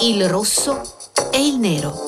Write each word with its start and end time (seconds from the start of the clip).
il 0.00 0.28
rosso 0.28 0.82
e 1.32 1.46
il 1.46 1.56
nero. 1.56 2.04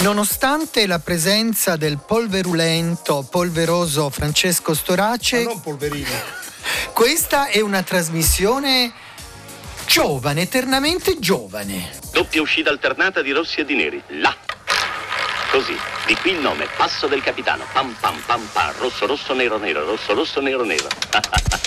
Nonostante 0.00 0.86
la 0.86 0.98
presenza 0.98 1.76
del 1.76 1.98
polverulento, 2.04 3.26
polveroso 3.30 4.10
Francesco 4.10 4.74
Storace, 4.74 5.44
Ma 5.44 5.50
non 5.50 5.60
polverino. 5.60 6.10
questa 6.92 7.46
è 7.46 7.60
una 7.60 7.82
trasmissione 7.82 8.92
giovane, 9.86 10.42
eternamente 10.42 11.18
giovane. 11.18 11.98
Doppia 12.10 12.42
uscita 12.42 12.70
alternata 12.70 13.22
di 13.22 13.30
rossi 13.30 13.60
e 13.60 13.64
di 13.64 13.74
neri. 13.74 14.02
Là. 14.08 14.36
Così. 15.50 15.76
Di 16.06 16.14
qui 16.16 16.32
il 16.32 16.40
nome. 16.40 16.66
Passo 16.76 17.06
del 17.06 17.22
capitano. 17.22 17.64
Pam 17.72 17.94
pam 18.00 18.20
pam 18.26 18.46
pam. 18.52 18.72
Rosso 18.78 19.06
rosso 19.06 19.32
nero 19.34 19.58
nero. 19.58 19.84
Rosso 19.84 20.14
rosso 20.14 20.40
nero 20.40 20.64
nero. 20.64 20.88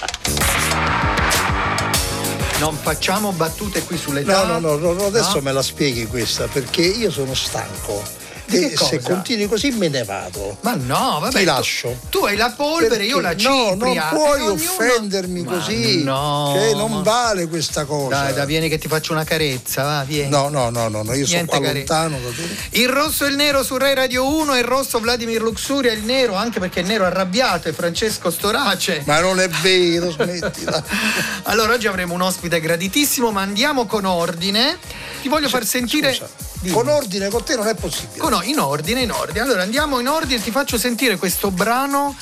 Non 2.60 2.76
facciamo 2.76 3.32
battute 3.32 3.84
qui 3.84 3.98
sull'età. 3.98 4.46
No, 4.46 4.60
no, 4.60 4.76
no, 4.78 4.94
no, 4.94 5.06
adesso 5.06 5.36
No? 5.36 5.42
me 5.42 5.52
la 5.52 5.62
spieghi 5.62 6.08
questa 6.08 6.48
perché 6.48 6.82
io 6.84 7.12
sono 7.12 7.34
stanco. 7.34 8.02
Che 8.48 8.72
e 8.72 8.78
se 8.78 9.00
continui 9.02 9.48
così 9.48 9.72
me 9.72 9.88
ne 9.90 10.04
vado. 10.04 10.58
Ma 10.62 10.76
no, 10.76 11.18
vabbè. 11.22 11.32
Ti 11.32 11.40
tu- 11.40 11.46
lascio. 11.46 11.98
Tu, 12.10 12.20
hai 12.20 12.36
la 12.36 12.52
polvere, 12.56 13.04
io 13.06 13.20
la 13.20 13.30
Perché- 13.30 13.44
cipria. 13.44 13.64
No, 13.76 13.76
non 13.76 13.98
e 13.98 14.04
puoi 14.10 14.42
ognuno- 14.42 14.54
offendermi 14.54 15.42
Ma 15.44 15.52
così. 15.54 16.04
No. 16.04 16.52
Cioè, 16.56 16.74
non 16.74 16.92
ma- 16.92 17.02
vale 17.02 17.48
questa 17.48 17.86
cosa. 17.86 18.10
Dai, 18.24 18.34
dai, 18.34 18.46
vieni 18.46 18.70
che 18.70 18.78
ti 18.78 18.88
faccio 18.88 19.12
una 19.14 19.24
carezza, 19.24 19.84
va, 19.84 20.04
vieni. 20.04 20.30
No, 20.30 20.50
no, 20.50 20.70
no, 20.70 20.88
no, 20.90 21.02
no, 21.04 21.14
io 21.14 21.26
sono 21.26 21.38
Niente 21.38 21.58
qua 21.58 21.60
care- 21.66 21.78
lontano 21.80 22.18
da 22.20 22.30
te. 22.30 22.80
Il 22.80 22.90
rosso 22.90 23.26
e 23.26 23.30
il 23.30 23.36
nero 23.36 23.64
su 23.64 23.78
Rai 23.78 23.94
Radio 23.96 24.28
1 24.28 24.54
e 24.56 24.60
il 24.60 24.66
rosso 24.66 25.00
Vladimir 25.00 25.42
Luxuria 25.42 25.92
il 25.92 26.04
nero 26.04 26.36
anche 26.36 26.60
perché 26.60 26.82
il 26.82 26.86
nero 26.86 27.06
arrabbiato 27.06 27.68
è 27.68 27.74
Francesco 27.74 28.30
Storace. 28.30 29.02
Ma 29.06 29.20
non 29.20 29.40
è 29.40 29.48
vero, 29.50 30.12
smettila. 30.12 30.84
Allora 31.44 31.74
oggi 31.74 31.88
avremo 31.88 32.14
un 32.14 32.22
ospite 32.22 32.60
graditissimo, 32.60 33.32
ma 33.32 33.42
andiamo 33.42 33.86
con 33.86 34.06
ordine. 34.06 34.78
Ti 35.22 35.28
voglio 35.30 35.50
far 35.50 35.66
sentire 35.66 36.14
Scusa, 36.14 36.30
Dimmi. 36.66 36.76
con 36.76 36.88
ordine 36.88 37.30
con 37.30 37.44
te 37.44 37.56
non 37.56 37.68
è 37.68 37.76
possibile. 37.76 38.18
Con- 38.18 38.42
in 38.44 38.60
ordine, 38.60 39.02
in 39.02 39.12
ordine. 39.12 39.40
Allora 39.40 39.62
andiamo 39.62 40.00
in 40.00 40.08
ordine, 40.08 40.42
ti 40.42 40.50
faccio 40.50 40.78
sentire 40.80 41.18
questo 41.18 41.52
brano, 41.52 42.16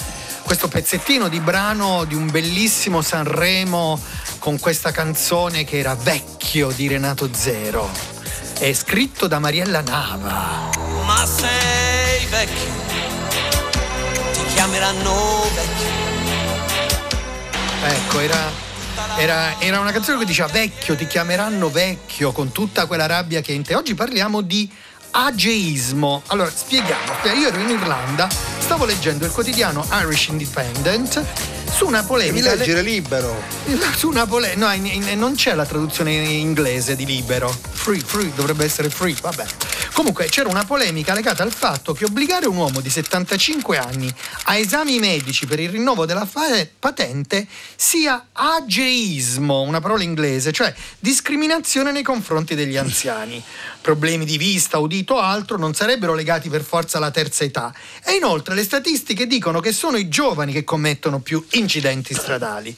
questo 0.43 0.67
pezzettino 0.67 1.29
di 1.29 1.39
brano 1.39 2.03
di 2.03 2.13
un 2.15 2.29
bellissimo 2.29 3.01
Sanremo 3.01 3.97
con 4.39 4.59
questa 4.59 4.91
canzone 4.91 5.63
che 5.63 5.77
era 5.79 5.95
Vecchio 5.95 6.71
di 6.71 6.87
Renato 6.89 7.29
Zero. 7.33 7.89
È 8.59 8.73
scritto 8.73 9.27
da 9.27 9.39
Mariella 9.39 9.81
Nava. 9.81 10.69
Ma 11.05 11.25
sei 11.25 12.25
vecchio, 12.25 12.71
ti 14.33 14.53
chiameranno 14.53 15.43
vecchio. 15.55 15.91
Ecco, 17.85 18.19
era, 18.19 18.51
era- 19.17 19.59
era 19.59 19.79
una 19.79 19.91
canzone 19.91 20.19
che 20.19 20.25
diceva 20.25 20.47
vecchio, 20.49 20.95
ti 20.95 21.07
chiameranno 21.07 21.69
vecchio, 21.69 22.31
con 22.31 22.51
tutta 22.51 22.85
quella 22.85 23.05
rabbia 23.05 23.41
che 23.41 23.51
è 23.51 23.55
in 23.55 23.63
te. 23.63 23.75
Oggi 23.75 23.93
parliamo 23.95 24.41
di 24.41 24.69
ageismo. 25.11 26.23
Allora, 26.27 26.49
spieghiamo. 26.53 27.13
Io 27.39 27.47
ero 27.47 27.59
in 27.59 27.69
Irlanda, 27.69 28.27
stavo 28.59 28.85
leggendo 28.85 29.25
il 29.25 29.31
quotidiano 29.31 29.85
Irish 30.01 30.27
Independent 30.27 31.23
su 31.71 31.85
una 31.85 31.97
Devi 31.97 32.07
polemica. 32.07 32.55
leggere 32.55 32.81
libero. 32.81 33.41
Su 33.95 34.07
una 34.09 34.25
pole- 34.27 34.55
no, 34.55 34.71
in- 34.73 34.85
in- 34.85 35.17
non 35.19 35.35
c'è 35.35 35.53
la 35.55 35.65
traduzione 35.65 36.11
inglese 36.13 36.95
di 36.95 37.05
libero. 37.05 37.55
Free, 37.71 37.99
free, 37.99 38.31
dovrebbe 38.35 38.63
essere 38.65 38.89
free, 38.89 39.15
vabbè. 39.19 39.45
Comunque 39.93 40.25
c'era 40.25 40.49
una 40.49 40.65
polemica 40.65 41.13
legata 41.13 41.43
al 41.43 41.53
fatto 41.53 41.93
che 41.93 42.05
obbligare 42.05 42.47
un 42.47 42.57
uomo 42.57 42.81
di 42.81 42.89
75 42.89 43.77
anni 43.77 44.13
a 44.45 44.57
esami 44.57 44.97
medici 44.97 45.45
per 45.45 45.59
il 45.59 45.69
rinnovo 45.69 46.07
della 46.07 46.27
patente 46.79 47.47
sia 47.75 48.27
ageismo, 48.31 49.61
una 49.61 49.79
parola 49.81 50.01
inglese, 50.01 50.51
cioè 50.51 50.73
discriminazione 50.97 51.91
nei 51.91 52.01
confronti 52.01 52.55
degli 52.55 52.75
anziani. 52.75 53.41
Problemi 53.81 54.25
di 54.25 54.37
vista, 54.37 54.79
udito 54.79 55.13
o 55.13 55.19
altro 55.19 55.57
non 55.57 55.75
sarebbero 55.75 56.15
legati 56.15 56.49
per 56.49 56.63
forza 56.63 56.97
alla 56.97 57.11
terza 57.11 57.43
età. 57.43 57.71
E 58.03 58.13
inoltre 58.13 58.55
le 58.55 58.63
statistiche 58.63 59.27
dicono 59.27 59.59
che 59.59 59.71
sono 59.71 59.97
i 59.97 60.09
giovani 60.09 60.53
che 60.53 60.63
commettono 60.63 61.19
più 61.19 61.45
incidenti 61.51 62.15
stradali. 62.15 62.75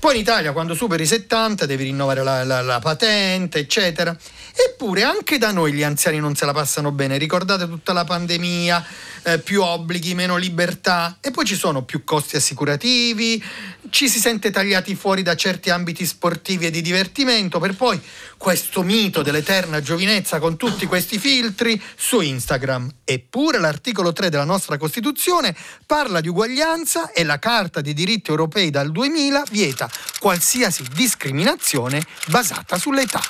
Poi 0.00 0.14
in 0.14 0.20
Italia 0.22 0.52
quando 0.52 0.74
superi 0.74 1.02
i 1.02 1.06
70 1.06 1.66
devi 1.66 1.84
rinnovare 1.84 2.22
la, 2.22 2.42
la- 2.42 2.62
la 2.62 2.78
patente, 2.78 3.58
eccetera. 3.58 4.16
Eppure 4.54 5.02
anche 5.02 5.36
da 5.36 5.52
noi 5.52 5.74
gli 5.74 5.82
anziani 5.82 6.18
non 6.18 6.34
se 6.34 6.46
la 6.46 6.54
passano 6.54 6.90
bene. 6.90 7.18
Ricordate 7.18 7.68
tutta 7.68 7.92
la 7.92 8.04
pandemia, 8.04 8.82
eh, 9.24 9.38
più 9.40 9.60
obblighi, 9.62 10.14
meno 10.14 10.38
libertà 10.38 11.18
e 11.20 11.30
poi 11.30 11.44
ci 11.44 11.54
sono 11.54 11.82
più 11.82 12.02
costi 12.02 12.36
assicurativi, 12.36 13.44
ci 13.90 14.08
si 14.08 14.20
sente 14.20 14.50
tagliati 14.50 14.94
fuori 14.94 15.20
da 15.20 15.36
certi 15.36 15.68
ambiti 15.68 16.06
sportivi 16.06 16.64
e 16.64 16.70
di 16.70 16.80
divertimento 16.80 17.58
per 17.58 17.76
poi 17.76 18.00
questo 18.40 18.80
mito 18.82 19.20
dell'eterna 19.20 19.82
giovinezza 19.82 20.38
con 20.38 20.56
tutti 20.56 20.86
questi 20.86 21.18
filtri 21.18 21.78
su 21.94 22.22
Instagram. 22.22 22.90
Eppure 23.04 23.58
l'articolo 23.58 24.14
3 24.14 24.30
della 24.30 24.44
nostra 24.44 24.78
Costituzione 24.78 25.54
parla 25.84 26.22
di 26.22 26.28
uguaglianza 26.28 27.12
e 27.12 27.22
la 27.24 27.38
Carta 27.38 27.82
dei 27.82 27.92
diritti 27.92 28.30
europei 28.30 28.70
dal 28.70 28.90
2000 28.92 29.42
vieta 29.50 29.90
qualsiasi 30.18 30.84
discriminazione 30.94 32.02
basata 32.28 32.78
sull'età. 32.78 33.20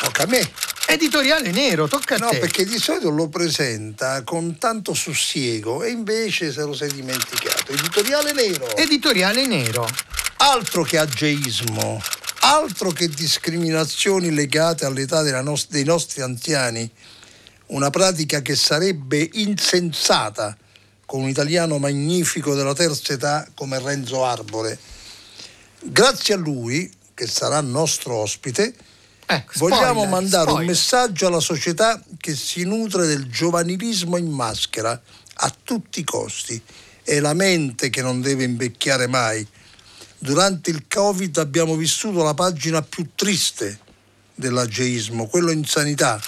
Tocca 0.00 0.22
a 0.22 0.26
me. 0.26 0.50
Editoriale 0.86 1.50
nero, 1.50 1.86
tocca 1.86 2.14
a 2.14 2.18
No, 2.18 2.28
te. 2.30 2.38
perché 2.38 2.64
di 2.64 2.78
solito 2.78 3.10
lo 3.10 3.28
presenta 3.28 4.22
con 4.24 4.56
tanto 4.56 4.94
sussiego 4.94 5.82
e 5.82 5.90
invece 5.90 6.50
se 6.50 6.62
lo 6.62 6.72
sei 6.72 6.92
dimenticato. 6.94 7.72
Editoriale 7.72 8.32
nero. 8.32 8.74
Editoriale 8.74 9.46
nero. 9.46 9.86
altro 10.38 10.82
che 10.82 10.96
ageismo, 10.98 12.00
altro 12.40 12.90
che 12.90 13.08
discriminazioni 13.08 14.32
legate 14.32 14.84
all'età 14.84 15.22
della 15.22 15.42
nos- 15.42 15.68
dei 15.68 15.84
nostri 15.84 16.22
anziani, 16.22 16.90
una 17.66 17.90
pratica 17.90 18.42
che 18.42 18.54
sarebbe 18.54 19.28
insensata 19.34 20.56
con 21.04 21.22
un 21.22 21.28
italiano 21.28 21.78
magnifico 21.78 22.54
della 22.54 22.74
terza 22.74 23.12
età 23.12 23.48
come 23.54 23.78
Renzo 23.78 24.24
Arbore. 24.24 24.78
Grazie 25.80 26.34
a 26.34 26.36
lui, 26.36 26.92
che 27.14 27.26
sarà 27.26 27.60
nostro 27.60 28.16
ospite, 28.16 28.74
vogliamo 29.54 30.02
spoiler, 30.02 30.08
mandare 30.08 30.44
un 30.44 30.50
spoiler. 30.50 30.66
messaggio 30.66 31.26
alla 31.26 31.40
società 31.40 32.00
che 32.18 32.34
si 32.34 32.64
nutre 32.64 33.06
del 33.06 33.26
giovanilismo 33.28 34.16
in 34.16 34.28
maschera 34.28 35.00
a 35.38 35.54
tutti 35.62 36.00
i 36.00 36.04
costi. 36.04 36.60
È 37.02 37.18
la 37.20 37.34
mente 37.34 37.88
che 37.88 38.02
non 38.02 38.20
deve 38.20 38.44
invecchiare 38.44 39.06
mai. 39.06 39.46
Durante 40.26 40.70
il 40.70 40.86
Covid 40.92 41.36
abbiamo 41.36 41.76
vissuto 41.76 42.24
la 42.24 42.34
pagina 42.34 42.82
più 42.82 43.10
triste 43.14 43.78
dell'ageismo, 44.34 45.28
quello 45.28 45.52
in 45.52 45.64
sanità. 45.64 46.20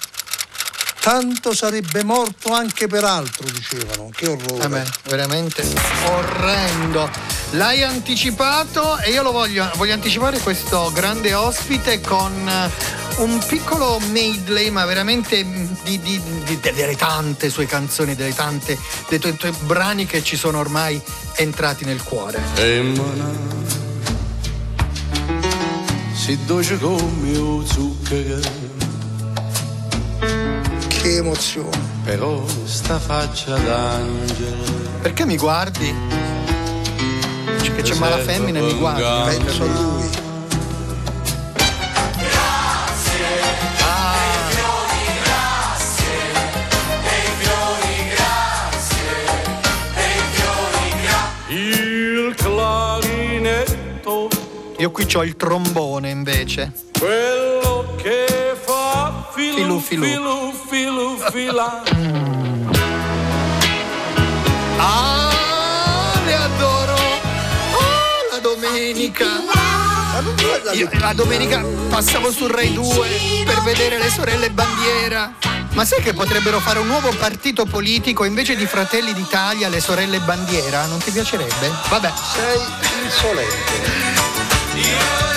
Tanto 1.01 1.53
sarebbe 1.53 2.05
morto 2.05 2.53
anche 2.53 2.87
per 2.87 3.03
altro, 3.03 3.45
dicevano. 3.51 4.09
Che 4.15 4.29
orrore. 4.29 4.69
Vabbè, 4.69 4.85
veramente 5.07 5.65
orrendo. 6.05 7.11
L'hai 7.53 7.83
anticipato 7.83 8.99
e 8.99 9.11
io 9.11 9.25
lo 9.25 9.33
voglio, 9.33 9.69
voglio 9.75 9.95
anticipare 9.95 10.39
questo 10.39 10.93
grande 10.95 11.35
ospite 11.35 12.01
con 12.01 12.49
eh, 12.49 12.71
un 13.23 13.45
piccolo 13.49 13.99
medley, 14.13 14.71
ma 14.71 14.85
veramente 14.85 15.45
di, 15.83 15.99
di- 16.01 16.23
di- 16.45 16.61
delle 16.61 16.95
tante 16.95 17.51
sue 17.51 17.67
canzoni, 17.67 18.15
delle 18.15 18.33
tante, 18.33 18.79
dei 19.09 19.19
tuoi, 19.19 19.37
tuoi 19.37 19.53
brani 19.65 20.07
che 20.07 20.23
ci 20.23 20.37
sono 20.37 20.61
ormai 20.61 21.03
entrati 21.35 21.85
nel 21.85 22.01
cuore. 22.01 22.41
E 22.55 23.58
si 26.29 26.45
dolce 26.45 26.77
come 26.77 27.39
un 27.39 27.67
zucchero 27.67 28.39
Che 30.87 31.17
emozione. 31.17 31.79
però 32.05 32.45
sta 32.65 32.99
faccia 32.99 33.57
d'angelo 33.57 34.63
Perché 35.01 35.25
mi 35.25 35.39
guardi? 35.39 35.95
Che 37.77 37.83
c'è 37.83 37.95
mala 37.95 38.19
femmina 38.19 38.59
e 38.59 38.63
mi 38.63 38.75
guardi. 38.75 39.37
Penso 39.39 39.63
a 39.63 39.67
lui. 39.67 40.28
Io 54.79 54.91
qui 54.93 55.07
ho 55.15 55.25
il 55.25 55.37
trombone 55.37 56.09
invece. 56.09 56.73
quello 56.99 57.95
che 58.01 58.57
fa 58.65 59.29
Filu, 59.35 59.81
filu 59.81 59.81
filu. 59.81 60.05
filu 60.05 60.53
filu 60.69 61.19
fila 61.33 61.83
Ah, 64.79 66.13
le 66.25 66.35
adoro! 66.35 66.95
Oh, 66.95 68.31
la 68.31 68.39
domenica! 68.41 69.27
Io 70.75 70.89
la 70.93 71.13
domenica 71.13 71.65
passavo 71.89 72.31
su 72.31 72.47
Rai 72.47 72.73
2 72.73 73.09
per 73.45 73.61
vedere 73.63 73.99
le 73.99 74.09
sorelle 74.11 74.51
Bandiera. 74.51 75.33
Ma 75.73 75.85
sai 75.85 76.01
che 76.03 76.13
potrebbero 76.13 76.61
fare 76.61 76.79
un 76.79 76.87
nuovo 76.87 77.11
partito 77.19 77.65
politico 77.67 78.23
invece 78.25 78.55
di 78.57 78.67
Fratelli 78.67 79.13
d'Italia, 79.13 79.69
le 79.69 79.81
sorelle 79.81 80.21
Bandiera? 80.21 80.87
Non 80.87 80.99
ti 80.99 81.11
piacerebbe? 81.11 81.71
Vabbè. 81.89 82.13
Sei 82.35 82.61
insolente. 83.05 84.38
Yeah. 84.79 85.28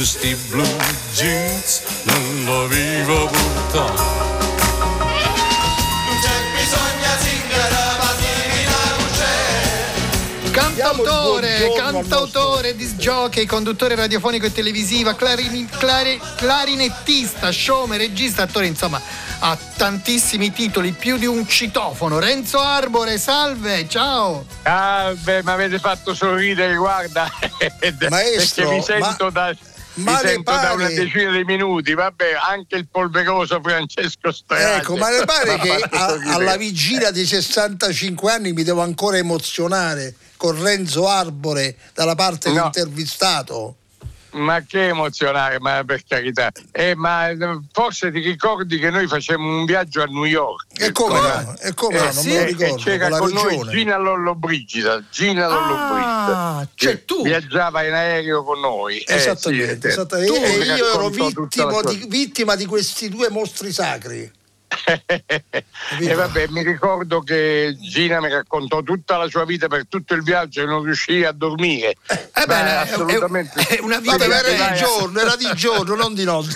Mannaggia 0.00 0.04
sti 0.04 0.34
blue 0.48 0.76
jeans, 1.12 1.82
non 2.04 2.44
lo 2.46 2.66
vivo 2.68 3.26
portare. 3.26 4.28
Cantautore, 10.50 11.72
cantautore, 11.76 12.74
disjockey, 12.74 13.44
conduttore 13.44 13.94
radiofonico 13.94 14.46
e 14.46 14.52
televisiva, 14.52 15.14
clarini- 15.14 15.68
clari- 15.68 16.20
clarinettista, 16.36 17.52
showman, 17.52 17.98
regista, 17.98 18.42
attore, 18.44 18.66
insomma, 18.66 19.00
ha 19.40 19.56
tantissimi 19.76 20.50
titoli, 20.52 20.92
più 20.92 21.18
di 21.18 21.26
un 21.26 21.46
citofono. 21.46 22.18
Renzo 22.18 22.58
Arbore, 22.58 23.18
salve, 23.18 23.86
ciao. 23.88 24.44
Ah, 24.62 25.12
beh, 25.14 25.42
mi 25.44 25.50
avete 25.50 25.78
fatto 25.78 26.14
sorridere, 26.14 26.74
guarda. 26.76 27.30
Maestro, 28.08 28.64
Perché 28.64 28.74
vi 28.74 28.82
sento, 28.82 29.24
ma- 29.26 29.30
da, 29.30 29.56
ma 29.94 30.20
le 30.22 30.28
sento 30.28 30.50
da 30.50 30.58
pare- 30.58 30.74
una 30.74 30.88
decina 30.88 31.32
di 31.32 31.44
minuti. 31.44 31.94
Vabbè, 31.94 32.32
anche 32.48 32.76
il 32.76 32.88
polveroso 32.90 33.60
Francesco 33.62 34.30
Strada. 34.32 34.76
Ecco, 34.78 34.96
ma 34.96 35.10
le 35.10 35.24
pare 35.24 35.58
che 35.60 35.72
a- 35.90 36.18
alla 36.34 36.56
vigilia 36.56 37.10
dei 37.10 37.26
65 37.26 38.30
anni 38.32 38.52
mi 38.52 38.62
devo 38.62 38.82
ancora 38.82 39.16
emozionare 39.18 40.14
con 40.36 40.60
Renzo 40.62 41.08
Arbore 41.08 41.76
dalla 41.94 42.14
parte 42.14 42.48
No. 42.48 42.54
dell'intervistato? 42.54 43.76
Ma 44.32 44.62
che 44.66 44.88
emozionare, 44.88 45.58
ma 45.60 45.82
per 45.84 46.02
carità. 46.06 46.50
Eh, 46.72 46.94
ma 46.94 47.28
eh, 47.28 47.36
forse 47.72 48.10
ti 48.12 48.20
ricordi 48.20 48.78
che 48.78 48.90
noi 48.90 49.06
facemmo 49.06 49.58
un 49.58 49.64
viaggio 49.64 50.02
a 50.02 50.06
New 50.06 50.24
York? 50.24 50.66
E 50.80 50.92
come 50.92 51.18
Con- 51.18 51.44
no? 51.44 51.56
E 51.60 51.74
come 51.74 51.98
no? 51.98 52.04
Non 52.04 52.12
sì, 52.12 52.28
me 52.28 52.34
lo 52.34 52.40
e 52.40 52.46
ricordo, 52.46 52.76
c'era 52.76 53.08
con 53.08 53.18
con 53.18 53.32
noi. 53.32 53.68
Gina 53.70 53.96
Lollobrigida. 53.98 55.02
Gina. 55.10 55.48
Ah, 55.48 56.66
cioè 56.74 57.04
tu. 57.04 57.22
Viaggiava 57.22 57.84
in 57.84 57.92
aero 57.92 58.44
con 58.44 58.60
noi. 58.60 58.98
Eh, 59.00 59.14
Esattamente, 59.14 59.88
sì, 59.90 59.94
esattamente. 59.94 60.32
tu 60.32 60.44
E 60.44 60.64
io 60.64 60.92
ero 60.94 61.12
sua- 61.12 61.82
di, 61.92 62.04
vittima 62.08 62.54
di 62.56 62.66
questi 62.66 63.08
due 63.08 63.28
mostri 63.30 63.72
sacri. 63.72 64.30
e 66.00 66.14
vabbè, 66.14 66.46
mi 66.50 66.62
ricordo 66.62 67.20
che 67.20 67.76
Gina 67.80 68.20
mi 68.20 68.28
raccontò 68.28 68.82
tutta 68.82 69.16
la 69.16 69.28
sua 69.28 69.44
vita 69.44 69.66
per 69.66 69.86
tutto 69.88 70.14
il 70.14 70.22
viaggio 70.22 70.62
e 70.62 70.64
non 70.66 70.84
riuscì 70.84 71.24
a 71.24 71.32
dormire. 71.32 71.96
Eh 72.08 72.46
Ma 72.46 72.66
è- 72.66 72.90
assolutamente. 72.90 73.60
è 73.66 73.80
una 73.80 73.98
vita 73.98 74.24
era 74.24 74.70
di 74.72 74.78
giorno, 74.78 75.18
era 75.20 75.36
di 75.36 75.50
giorno, 75.56 75.94
non 75.94 76.14
di 76.14 76.24
notte. 76.24 76.54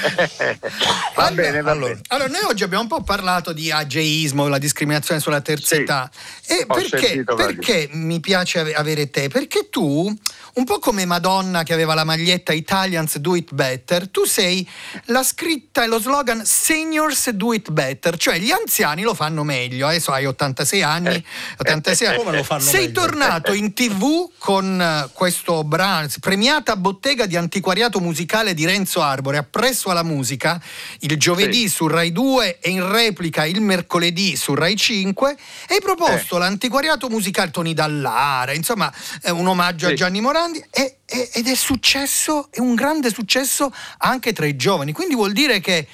va 1.14 1.24
Allora- 1.26 1.30
bene, 1.42 1.60
va 1.62 1.70
allora, 1.70 1.88
bene. 1.92 2.00
allora, 2.08 2.28
noi 2.28 2.40
oggi 2.48 2.62
abbiamo 2.62 2.82
un 2.82 2.88
po' 2.88 3.02
parlato 3.02 3.52
di 3.52 3.70
ageismo, 3.70 4.48
la 4.48 4.58
discriminazione 4.58 5.20
sulla 5.20 5.40
terza 5.40 5.74
Sì, 5.76 5.82
età. 5.82 6.10
E 6.46 6.66
perché, 6.66 7.24
perché 7.24 7.88
mi 7.92 8.20
piace 8.20 8.58
ave- 8.60 8.74
avere 8.74 9.10
te? 9.10 9.28
Perché 9.28 9.68
tu, 9.70 10.12
un 10.54 10.64
po' 10.64 10.78
come 10.78 11.04
Madonna 11.04 11.62
che 11.62 11.72
aveva 11.72 11.94
la 11.94 12.04
maglietta 12.04 12.52
Italians 12.52 13.18
Do 13.18 13.36
It 13.36 13.52
Better, 13.52 14.08
tu 14.08 14.24
sei 14.24 14.68
la 15.06 15.22
scritta 15.22 15.84
e 15.84 15.86
lo 15.86 16.00
slogan 16.00 16.44
Seniors 16.44 17.30
Do 17.30 17.52
It 17.52 17.70
Better, 17.70 18.16
cioè 18.16 18.38
gli 18.38 18.50
anziani 18.50 19.02
lo 19.02 19.14
fanno 19.14 19.44
meglio. 19.44 19.86
Adesso 19.86 20.10
hai 20.12 20.26
86 20.26 20.82
anni, 20.82 21.24
86 21.58 22.06
anni. 22.08 22.16
Come 22.18 22.36
lo 22.36 22.42
fanno 22.42 22.60
sei 22.62 22.86
meglio? 22.86 23.00
tornato 23.00 23.52
in 23.52 23.72
tv 23.72 24.30
con 24.38 24.80
eh, 24.80 25.08
questo 25.12 25.62
brano, 25.64 26.08
premiata 26.20 26.76
bottega 26.76 27.26
di 27.26 27.36
antiquariato 27.36 28.00
musicale 28.00 28.54
di 28.54 28.64
Renzo 28.66 29.00
Arbore, 29.02 29.36
appresso 29.38 29.89
alla 29.90 30.02
musica, 30.02 30.60
il 31.00 31.16
giovedì 31.16 31.68
Sì. 31.68 31.68
su 31.68 31.86
Rai 31.86 32.12
2 32.12 32.58
e 32.60 32.70
in 32.70 32.90
replica 32.90 33.44
il 33.44 33.60
mercoledì 33.60 34.36
su 34.36 34.54
Rai 34.54 34.76
5 34.76 35.36
e 35.68 35.74
hai 35.74 35.80
proposto 35.80 36.38
l'antiquariato 36.38 37.08
musicale 37.08 37.50
Toni 37.50 37.74
Dallara, 37.74 38.52
insomma 38.52 38.92
è 39.22 39.30
un 39.30 39.46
omaggio 39.46 39.86
a 39.86 39.90
Sì. 39.90 39.94
Gianni 39.96 40.20
Morandi. 40.20 40.64
E- 40.70 40.96
e- 41.06 41.30
ed 41.32 41.46
è 41.48 41.54
successo, 41.54 42.48
è 42.50 42.60
un 42.60 42.74
grande 42.74 43.10
successo 43.10 43.72
anche 43.98 44.32
tra 44.32 44.46
i 44.46 44.56
giovani, 44.56 44.92
quindi 44.92 45.14
vuol 45.14 45.32
dire 45.32 45.60
che 45.60 45.86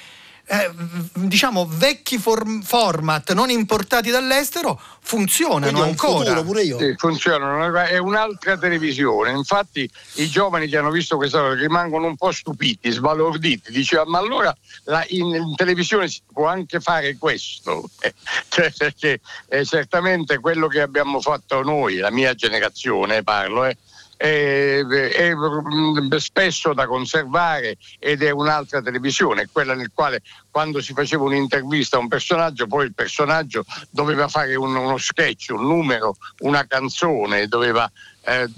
eh, 0.49 0.71
diciamo 1.13 1.67
vecchi 1.69 2.17
form- 2.17 2.61
format 2.61 3.33
non 3.33 3.49
importati 3.49 4.09
dall'estero 4.09 4.79
funzionano 5.01 5.81
ancora. 5.83 6.19
futuro 6.19 6.43
pure 6.43 6.63
io. 6.63 6.77
Sì, 6.79 6.93
funzionano, 6.97 7.73
è 7.83 7.97
un'altra 7.97 8.57
televisione. 8.57 9.31
Infatti 9.31 9.89
i 10.15 10.29
giovani 10.29 10.67
che 10.67 10.77
hanno 10.77 10.89
visto 10.89 11.17
questa 11.17 11.39
cosa 11.39 11.53
rimangono 11.53 12.07
un 12.07 12.15
po' 12.15 12.31
stupiti, 12.31 12.89
sbalorditi. 12.91 13.71
Diceva, 13.71 14.05
ma 14.05 14.19
allora 14.19 14.55
la- 14.85 15.05
in, 15.09 15.33
in 15.35 15.55
televisione 15.55 16.07
si 16.07 16.21
può 16.31 16.47
anche 16.47 16.79
fare 16.79 17.17
questo? 17.17 17.89
Cioè, 18.49 18.73
perché 18.75 19.19
eh, 19.49 19.65
certamente 19.65 20.39
quello 20.39 20.67
che 20.67 20.81
abbiamo 20.81 21.21
fatto 21.21 21.61
noi, 21.61 21.97
la 21.97 22.09
mia 22.09 22.33
generazione 22.33 23.21
parlo, 23.21 23.65
eh, 23.65 23.77
è, 24.17 24.83
è, 24.83 25.33
mm, 25.33 26.15
spesso 26.15 26.73
da 26.73 26.87
conservare 26.87 27.77
ed 27.99 28.23
è 28.23 28.31
un'altra 28.31 28.81
televisione, 28.81 29.47
quella 29.51 29.75
nel 29.75 29.91
quale 29.93 30.21
quando 30.49 30.81
si 30.81 30.93
faceva 30.93 31.23
un'intervista 31.23 31.97
a 31.97 31.99
un 31.99 32.07
personaggio, 32.07 32.67
poi 32.67 32.85
il 32.85 32.93
personaggio 32.93 33.63
doveva 33.91 34.27
fare 34.27 34.55
un- 34.55 34.75
uno 34.75 34.97
sketch, 34.97 35.49
un 35.51 35.67
numero, 35.67 36.17
una 36.39 36.65
canzone, 36.65 37.47
doveva 37.47 37.89
eh, 38.25 38.49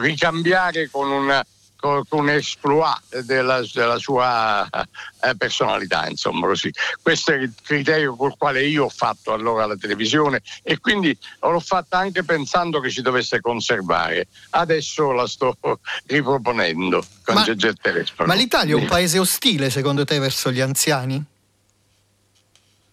ricambiare 0.00 0.88
con 0.90 1.10
una 1.10 1.44
con 1.84 2.02
con 2.08 2.20
un 2.20 2.30
exploit 2.30 3.20
della, 3.20 3.62
della 3.70 3.98
sua 3.98 4.66
eh, 4.70 5.36
personalità, 5.36 6.08
insomma 6.08 6.46
così. 6.46 6.72
Questo 7.02 7.32
è 7.32 7.36
il 7.36 7.52
criterio 7.62 8.16
col 8.16 8.34
quale 8.38 8.64
io 8.64 8.84
ho 8.84 8.88
fatto 8.88 9.34
allora 9.34 9.66
la 9.66 9.76
televisione 9.76 10.40
e 10.62 10.78
quindi 10.78 11.16
l'ho 11.40 11.60
fatta 11.60 11.98
anche 11.98 12.24
pensando 12.24 12.80
che 12.80 12.88
si 12.88 13.02
dovesse 13.02 13.42
conservare. 13.42 14.28
Adesso 14.50 15.12
la 15.12 15.26
sto 15.26 15.56
riproponendo 16.06 17.04
con 17.22 17.34
Ma-. 17.34 18.24
Ma 18.24 18.34
l'Italia 18.34 18.74
è 18.74 18.78
un 18.78 18.86
paese 18.86 19.18
ostile 19.18 19.68
secondo 19.68 20.04
te 20.04 20.18
verso 20.18 20.50
gli 20.50 20.60
anziani? 20.60 21.22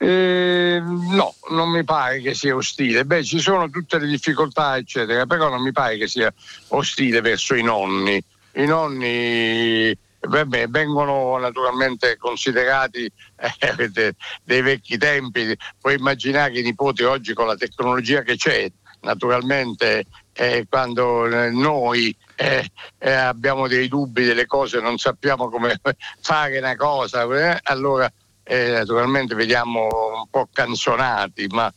Eh, 0.03 0.81
no, 0.81 1.35
non 1.51 1.69
mi 1.69 1.83
pare 1.83 2.21
che 2.21 2.33
sia 2.33 2.55
ostile. 2.55 3.05
Beh, 3.05 3.23
ci 3.23 3.39
sono 3.39 3.69
tutte 3.69 3.99
le 3.99 4.07
difficoltà, 4.07 4.75
eccetera, 4.75 5.27
però 5.27 5.47
non 5.47 5.61
mi 5.61 5.71
pare 5.71 5.95
che 5.97 6.07
sia 6.07 6.33
ostile 6.69 7.21
verso 7.21 7.53
i 7.53 7.61
nonni. 7.61 8.21
I 8.53 8.65
nonni 8.65 9.97
vabbè, 10.19 10.67
vengono 10.67 11.37
naturalmente 11.37 12.17
considerati 12.17 13.09
eh, 13.59 13.89
de- 13.89 14.15
dei 14.43 14.61
vecchi 14.61 14.97
tempi. 14.97 15.55
Puoi 15.79 15.95
immaginare 15.95 16.51
che 16.51 16.59
i 16.59 16.63
nipoti 16.63 17.03
oggi 17.03 17.33
con 17.33 17.47
la 17.47 17.55
tecnologia 17.55 18.21
che 18.21 18.35
c'è, 18.35 18.71
naturalmente 19.01 20.05
eh, 20.33 20.65
quando 20.69 21.25
eh, 21.25 21.49
noi 21.51 22.15
eh, 22.35 22.69
eh, 22.97 23.11
abbiamo 23.11 23.67
dei 23.67 23.87
dubbi 23.87 24.23
delle 24.23 24.45
cose, 24.45 24.79
non 24.79 24.97
sappiamo 24.97 25.49
come 25.49 25.79
fare 26.21 26.57
una 26.57 26.75
cosa, 26.75 27.23
eh, 27.23 27.59
allora 27.63 28.11
naturalmente 28.43 29.33
vediamo 29.33 29.83
un 29.83 30.27
po' 30.29 30.49
canzonati, 30.51 31.47
ma 31.51 31.71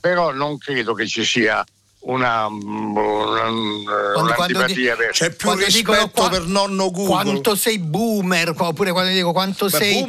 però 0.00 0.32
non 0.32 0.58
credo 0.58 0.92
che 0.92 1.06
ci 1.06 1.24
sia 1.24 1.64
una, 2.02 2.46
una, 2.46 3.42
quando 4.14 4.20
un'antipatia 4.22 4.94
di- 4.94 4.98
verso 5.02 5.24
C'è 5.24 5.30
più 5.30 5.46
Quando 5.48 5.64
rispetto 5.64 5.92
dicono 5.92 6.10
qua- 6.10 6.28
per 6.30 6.46
nonno 6.46 6.90
Google. 6.90 7.22
Quanto 7.22 7.54
sei 7.54 7.78
boomer, 7.78 8.54
oppure 8.56 8.92
quando 8.92 9.10
ti 9.10 9.16
dico 9.16 9.32
quanto 9.32 9.66
Beh, 9.66 9.76
sei 9.76 10.06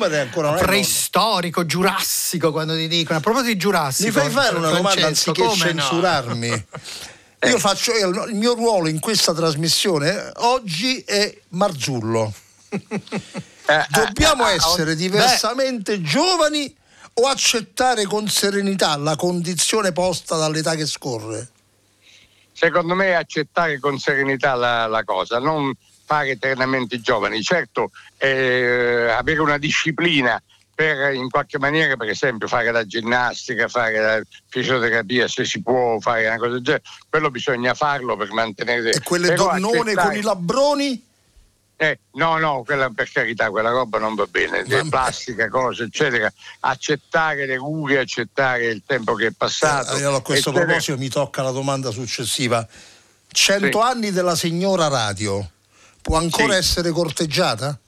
preistorico, 0.59 1.65
giurassico, 1.65 2.51
quando 2.51 2.75
ti 2.75 2.87
dicono. 2.87 3.17
A 3.17 3.21
proposito 3.21 3.51
di 3.51 3.57
giurassico. 3.57 4.07
Mi 4.07 4.13
fai 4.13 4.29
fare 4.29 4.55
una 4.55 4.69
domanda 4.69 5.01
Francesco, 5.01 5.29
anziché 5.31 5.41
come 5.47 5.73
no? 5.73 5.79
censurarmi? 5.81 6.65
Io 7.43 7.57
faccio 7.57 7.91
il 7.93 8.25
il 8.29 8.35
mio 8.35 8.53
ruolo 8.53 8.87
in 8.87 8.99
questa 8.99 9.33
trasmissione 9.33 10.11
eh, 10.27 10.31
oggi 10.37 11.01
è 11.05 11.35
Marzullo. 11.49 12.33
Eh, 13.63 13.85
Dobbiamo 13.89 14.49
eh, 14.49 14.55
essere 14.55 14.95
diversamente 14.95 16.01
giovani 16.01 16.75
o 17.13 17.27
accettare 17.27 18.03
con 18.05 18.27
serenità 18.27 18.97
la 18.97 19.15
condizione 19.15 19.93
posta 19.93 20.35
dall'età 20.35 20.75
che 20.75 20.85
scorre? 20.85 21.50
Secondo 22.61 22.93
me 22.93 23.15
accettare 23.15 23.79
con 23.79 23.97
serenità 23.97 24.53
la, 24.53 24.85
la 24.85 25.03
cosa, 25.03 25.39
non 25.39 25.73
fare 26.05 26.29
eternamente 26.29 26.93
i 26.93 27.01
giovani. 27.01 27.41
Certo, 27.41 27.89
eh, 28.19 29.09
avere 29.09 29.41
una 29.41 29.57
disciplina 29.57 30.39
per 30.75 31.15
in 31.15 31.27
qualche 31.31 31.57
maniera, 31.57 31.95
per 31.95 32.09
esempio, 32.09 32.47
fare 32.47 32.71
la 32.71 32.85
ginnastica, 32.85 33.67
fare 33.67 33.99
la 33.99 34.21
fisioterapia, 34.47 35.27
se 35.27 35.43
si 35.43 35.63
può 35.63 35.99
fare 35.99 36.27
una 36.27 36.37
cosa 36.37 36.51
del 36.51 36.61
genere, 36.61 36.83
quello 37.09 37.31
bisogna 37.31 37.73
farlo 37.73 38.15
per 38.15 38.31
mantenere... 38.31 38.91
E 38.91 39.01
quelle 39.01 39.29
però 39.29 39.53
donnone 39.53 39.79
accettare- 39.79 40.07
con 40.09 40.17
i 40.17 40.21
labbroni? 40.21 41.05
Eh, 41.81 41.97
no, 42.11 42.37
no, 42.37 42.61
quella, 42.63 42.91
per 42.91 43.09
carità, 43.11 43.49
quella 43.49 43.71
roba 43.71 43.97
non 43.97 44.13
va 44.13 44.27
bene, 44.27 44.63
Vabbè. 44.63 44.87
plastica, 44.87 45.49
cose, 45.49 45.85
eccetera. 45.85 46.31
Accettare 46.59 47.47
le 47.47 47.55
rughe, 47.55 47.97
accettare 47.97 48.67
il 48.67 48.83
tempo 48.85 49.15
che 49.15 49.27
è 49.27 49.31
passato. 49.31 49.95
Eh, 49.95 49.97
allora, 50.03 50.17
a 50.17 50.21
questo 50.21 50.49
eccetera. 50.49 50.65
proposito 50.73 50.97
mi 50.99 51.09
tocca 51.09 51.41
la 51.41 51.49
domanda 51.49 51.89
successiva. 51.89 52.67
Cento 53.31 53.79
Sì. 53.81 53.83
anni 53.87 54.11
della 54.11 54.35
signora 54.35 54.89
radio 54.89 55.43
può 56.03 56.17
ancora 56.19 56.53
Sì. 56.53 56.59
essere 56.59 56.91
corteggiata? 56.91 57.79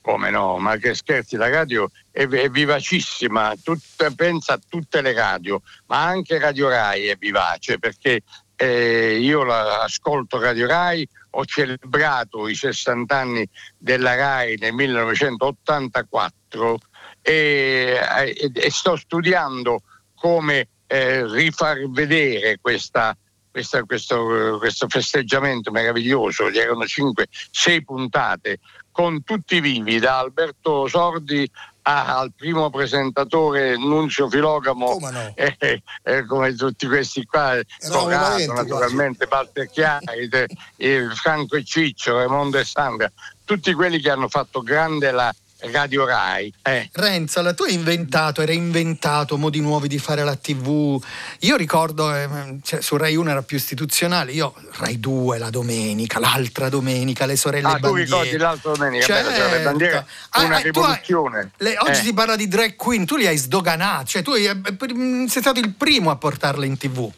Come 0.00 0.30
no, 0.30 0.56
ma 0.58 0.76
che 0.76 0.94
scherzi, 0.94 1.34
la 1.34 1.48
radio 1.48 1.90
è, 2.12 2.24
è 2.24 2.48
vivacissima, 2.48 3.52
tutta- 3.60 4.12
pensa 4.14 4.52
a 4.52 4.60
tutte 4.68 5.00
le 5.02 5.12
radio, 5.12 5.60
ma 5.86 6.04
anche 6.04 6.38
Radio 6.38 6.68
Rai 6.68 7.06
è 7.08 7.16
vivace 7.16 7.80
perché 7.80 8.22
eh, 8.60 9.18
io 9.20 9.42
ascolto 9.52 10.40
Radio 10.40 10.66
Rai, 10.66 11.08
ho 11.30 11.44
celebrato 11.44 12.48
i 12.48 12.56
60 12.56 13.16
anni 13.16 13.48
della 13.76 14.16
Rai 14.16 14.56
nel 14.58 14.72
1984 14.72 16.78
e, 17.22 18.00
e, 18.26 18.50
e 18.52 18.70
sto 18.72 18.96
studiando 18.96 19.82
come 20.16 20.66
eh, 20.88 21.24
rifar 21.30 21.88
vedere 21.88 22.58
questa, 22.60 23.16
questa, 23.48 23.84
questo, 23.84 24.56
questo, 24.58 24.88
festeggiamento 24.88 25.70
meraviglioso, 25.70 26.48
erano 26.48 26.82
5-6 26.82 27.84
puntate 27.84 28.58
con 28.90 29.22
tutti 29.22 29.60
vivi, 29.60 30.00
da 30.00 30.18
Alberto 30.18 30.88
Sordi 30.88 31.48
al 31.82 32.32
primo 32.36 32.70
presentatore 32.70 33.76
Nunzio 33.76 34.28
Filogamo 34.28 34.98
no? 35.00 35.32
eh, 35.36 35.82
eh, 36.02 36.26
come 36.26 36.54
tutti 36.54 36.86
questi 36.86 37.24
qua 37.24 37.58
Togato 37.78 38.52
naturalmente 38.52 39.26
Walter 39.30 39.68
Chiari 39.70 40.28
eh, 40.76 41.08
Franco 41.14 41.56
e 41.56 41.64
Ciccio 41.64 42.16
Raimondo 42.16 42.58
e 42.58 42.64
Sandra 42.64 43.10
tutti 43.44 43.72
quelli 43.72 43.98
che 43.98 44.10
hanno 44.10 44.28
fatto 44.28 44.60
grande 44.60 45.10
la, 45.10 45.34
Radio 45.60 46.06
Rai. 46.06 46.52
Eh. 46.62 46.88
Renzo, 46.92 47.42
tu 47.54 47.64
hai 47.64 47.74
inventato, 47.74 48.42
era 48.42 48.52
inventato 48.52 49.36
modi 49.36 49.60
nuovi 49.60 49.88
di 49.88 49.98
fare 49.98 50.22
la 50.22 50.36
TV. 50.36 51.02
Io 51.40 51.56
ricordo, 51.56 52.14
eh, 52.14 52.58
cioè, 52.62 52.80
su 52.80 52.96
Rai 52.96 53.16
1 53.16 53.28
era 53.28 53.42
più 53.42 53.56
istituzionale, 53.56 54.30
io 54.30 54.54
Rai 54.74 55.00
2 55.00 55.38
la 55.38 55.50
domenica, 55.50 56.20
l'altra 56.20 56.68
domenica, 56.68 57.26
le 57.26 57.34
sorelle 57.34 57.66
ah, 57.66 57.78
bandiere. 57.78 58.06
tu 58.06 58.14
ricordi 58.14 58.36
l'altra 58.36 58.72
domenica, 58.72 59.04
certo. 59.04 59.30
Beh, 59.30 59.56
le 59.58 59.64
bandiere, 59.64 60.06
ah, 60.30 60.42
una 60.44 60.56
ah, 60.56 60.60
rivoluzione. 60.60 61.38
Hai, 61.38 61.50
le, 61.56 61.76
oggi 61.78 61.90
eh. 61.90 61.94
si 62.04 62.14
parla 62.14 62.36
di 62.36 62.46
drag 62.46 62.76
queen, 62.76 63.04
tu 63.04 63.16
li 63.16 63.26
hai 63.26 63.36
sdoganati, 63.36 64.06
cioè 64.06 64.22
tu 64.22 64.30
hai, 64.30 64.44
eh, 64.44 65.28
sei 65.28 65.42
stato 65.42 65.58
il 65.58 65.74
primo 65.74 66.10
a 66.10 66.16
portarle 66.16 66.66
in 66.66 66.76
TV. 66.76 67.10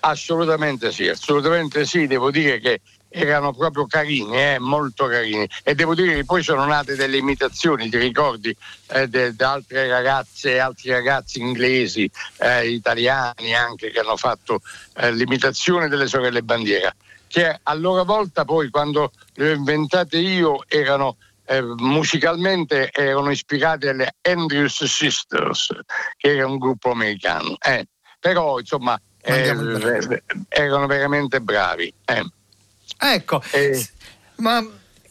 Assolutamente 0.00 0.90
sì, 0.90 1.08
assolutamente 1.08 1.86
sì, 1.86 2.06
devo 2.06 2.30
dire 2.30 2.58
che 2.58 2.80
erano 3.14 3.52
proprio 3.52 3.86
carini, 3.86 4.36
eh, 4.36 4.58
molto 4.58 5.06
carini. 5.06 5.48
E 5.62 5.74
devo 5.74 5.94
dire 5.94 6.16
che 6.16 6.24
poi 6.24 6.42
sono 6.42 6.64
nate 6.66 6.96
delle 6.96 7.16
imitazioni, 7.16 7.88
ti 7.88 7.96
ricordi, 7.96 8.54
eh, 8.88 9.08
da 9.08 9.52
altre 9.52 9.88
ragazze 9.88 10.58
altri 10.58 10.90
ragazzi 10.90 11.40
inglesi, 11.40 12.10
eh, 12.38 12.68
italiani 12.68 13.54
anche, 13.54 13.90
che 13.90 14.00
hanno 14.00 14.16
fatto 14.16 14.60
eh, 14.96 15.12
l'imitazione 15.12 15.88
delle 15.88 16.08
sorelle 16.08 16.42
Bandiera, 16.42 16.94
che 17.28 17.60
a 17.62 17.74
loro 17.74 18.04
volta 18.04 18.44
poi 18.44 18.68
quando 18.68 19.12
le 19.34 19.50
ho 19.50 19.54
inventate 19.54 20.18
io 20.18 20.64
erano... 20.66 21.16
Eh, 21.46 21.60
musicalmente 21.60 22.90
erano 22.90 23.30
ispirate 23.30 23.90
alle 23.90 24.14
Andrews 24.22 24.82
Sisters, 24.84 25.74
che 26.16 26.36
era 26.36 26.46
un 26.46 26.56
gruppo 26.56 26.90
americano. 26.90 27.58
Eh, 27.60 27.86
però 28.18 28.58
insomma 28.58 28.98
eh, 29.20 29.54
erano 30.48 30.86
veramente 30.86 31.42
bravi. 31.42 31.92
Eh. 33.10 33.14
Ecco, 33.14 33.42
eh. 33.52 33.88
ma 34.36 34.64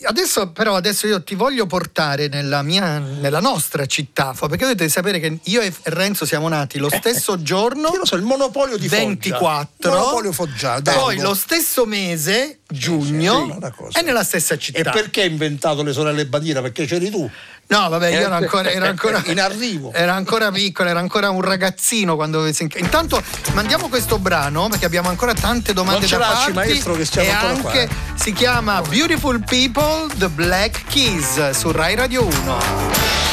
adesso 0.05 0.49
però 0.49 0.75
adesso 0.75 1.07
io 1.07 1.23
ti 1.23 1.35
voglio 1.35 1.65
portare 1.65 2.27
nella, 2.27 2.61
mia, 2.61 2.99
nella 2.99 3.39
nostra 3.39 3.85
città, 3.85 4.33
perché 4.33 4.57
dovete 4.57 4.89
sapere 4.89 5.19
che 5.19 5.39
io 5.43 5.61
e 5.61 5.73
Renzo 5.83 6.25
siamo 6.25 6.47
nati 6.47 6.77
lo 6.79 6.89
stesso 6.89 7.41
giorno. 7.41 7.89
Io 7.89 7.99
lo 7.99 8.05
so, 8.05 8.15
il 8.15 8.23
monopolio 8.23 8.77
di 8.77 8.87
24. 8.87 9.67
Foggia. 9.79 9.89
Monopolio 9.89 10.31
Foggia. 10.31 10.81
Poi 10.81 11.19
lo 11.19 11.33
stesso 11.33 11.85
mese, 11.85 12.59
giugno, 12.67 13.59
sì, 13.61 13.67
sì, 13.89 13.99
è 13.99 14.01
nella 14.01 14.23
stessa 14.23 14.57
città. 14.57 14.79
E 14.79 14.83
perché 14.83 15.21
hai 15.21 15.29
inventato 15.29 15.83
le 15.83 15.93
sorelle 15.93 16.25
Badira? 16.25 16.61
Perché 16.61 16.85
c'eri 16.85 17.09
tu. 17.09 17.29
No, 17.73 17.89
vabbè, 17.89 18.09
io 18.09 18.19
ero 18.19 18.35
ancora, 18.35 18.69
ero 18.69 18.85
ancora 18.85 19.21
in 19.25 19.39
arrivo. 19.39 19.91
Era 19.93 20.13
ancora 20.13 20.51
piccolo, 20.51 20.89
era 20.89 20.99
ancora 20.99 21.31
un 21.31 21.41
ragazzino 21.41 22.15
quando 22.15 22.45
Intanto 22.75 23.21
mandiamo 23.53 23.87
questo 23.87 24.19
brano 24.19 24.67
perché 24.67 24.85
abbiamo 24.85 25.09
ancora 25.09 25.33
tante 25.33 25.73
domande 25.73 26.07
non 26.07 26.19
da 26.19 26.25
farti. 26.25 26.51
maestro 26.53 26.93
che 26.93 27.05
stiamo 27.05 27.29
e 27.29 27.31
anche 27.31 27.87
qua. 27.87 27.95
Si 28.13 28.31
chiama 28.31 28.81
Beautiful 28.81 29.43
People 29.43 30.13
The 30.15 30.29
Black 30.29 30.83
Keys 30.85 31.49
su 31.51 31.71
Rai 31.71 31.95
Radio 31.95 32.23
1. 32.25 33.32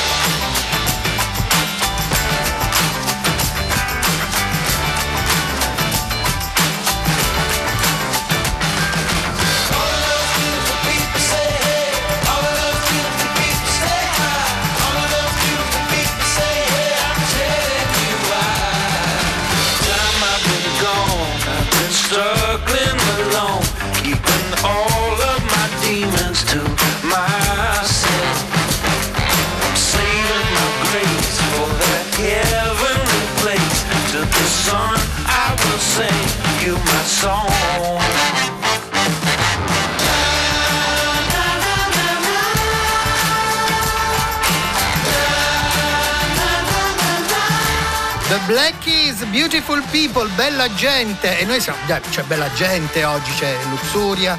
Black 48.51 48.85
is 48.87 49.25
beautiful 49.27 49.81
people, 49.93 50.29
bella 50.35 50.73
gente. 50.75 51.39
E 51.39 51.45
noi 51.45 51.61
siamo, 51.61 51.79
c'è 51.87 52.23
bella 52.25 52.53
gente 52.55 53.05
oggi, 53.05 53.33
c'è 53.35 53.57
Luxuria. 53.71 54.37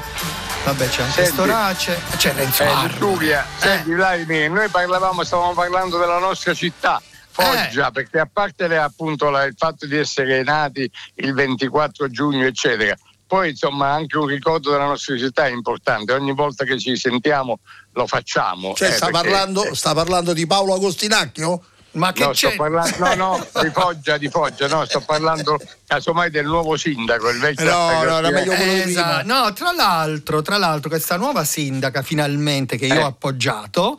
Vabbè, 0.64 0.88
c'è 0.88 1.02
anche 1.02 1.24
Senti, 1.24 1.32
Storace, 1.32 2.00
c'è 2.18 2.34
Renzo 2.34 2.62
eh, 2.62 2.88
Luxuria. 2.88 3.42
Eh. 3.42 3.60
Senti, 3.60 3.94
Vladimir, 3.94 4.50
noi 4.50 4.68
parlavamo, 4.68 5.24
stavamo 5.24 5.54
parlando 5.54 5.98
della 5.98 6.18
nostra 6.18 6.52
città. 6.52 7.00
Foggia, 7.32 7.88
eh. 7.88 7.90
perché 7.90 8.18
a 8.18 8.28
parte 8.30 8.68
le, 8.68 8.78
appunto 8.78 9.30
la, 9.30 9.44
il 9.44 9.54
fatto 9.56 9.86
di 9.86 9.96
essere 9.96 10.42
nati 10.42 10.88
il 11.16 11.32
24 11.32 12.08
giugno, 12.08 12.46
eccetera, 12.46 12.94
poi 13.26 13.50
insomma 13.50 13.88
anche 13.88 14.18
un 14.18 14.26
ricordo 14.26 14.70
della 14.70 14.84
nostra 14.84 15.16
città 15.16 15.46
è 15.46 15.50
importante, 15.50 16.12
ogni 16.12 16.34
volta 16.34 16.64
che 16.64 16.78
ci 16.78 16.96
sentiamo 16.96 17.60
lo 17.92 18.06
facciamo. 18.06 18.74
Cioè, 18.74 18.88
eh, 18.88 18.92
sta, 18.92 19.06
perché, 19.06 19.28
parlando, 19.28 19.74
sta 19.74 19.94
parlando 19.94 20.32
di 20.34 20.46
Paolo 20.46 20.74
Agostinacchio? 20.74 21.64
Ma 21.92 22.12
che 22.12 22.24
no, 22.24 22.30
c'è? 22.30 22.48
Sto 22.48 22.56
parlando, 22.56 22.96
no, 22.98 23.14
no, 23.14 23.46
di 23.62 23.70
Foggia, 23.70 24.16
di 24.16 24.28
Foggia, 24.28 24.66
no, 24.68 24.84
sto 24.84 25.00
parlando 25.00 25.58
casomai 25.86 26.30
del 26.30 26.46
nuovo 26.46 26.76
sindaco, 26.76 27.28
il 27.28 27.38
vecchio. 27.38 27.64
No, 27.64 28.20
no, 28.20 28.30
meglio 28.30 28.52
esatto. 28.52 29.26
no, 29.26 29.52
tra 29.52 29.72
l'altro, 29.72 30.40
tra 30.42 30.56
l'altro, 30.56 30.88
questa 30.88 31.16
nuova 31.16 31.44
sindaca 31.44 32.02
finalmente 32.02 32.76
che 32.76 32.86
io 32.86 32.94
eh. 32.94 33.02
ho 33.02 33.06
appoggiato 33.06 33.98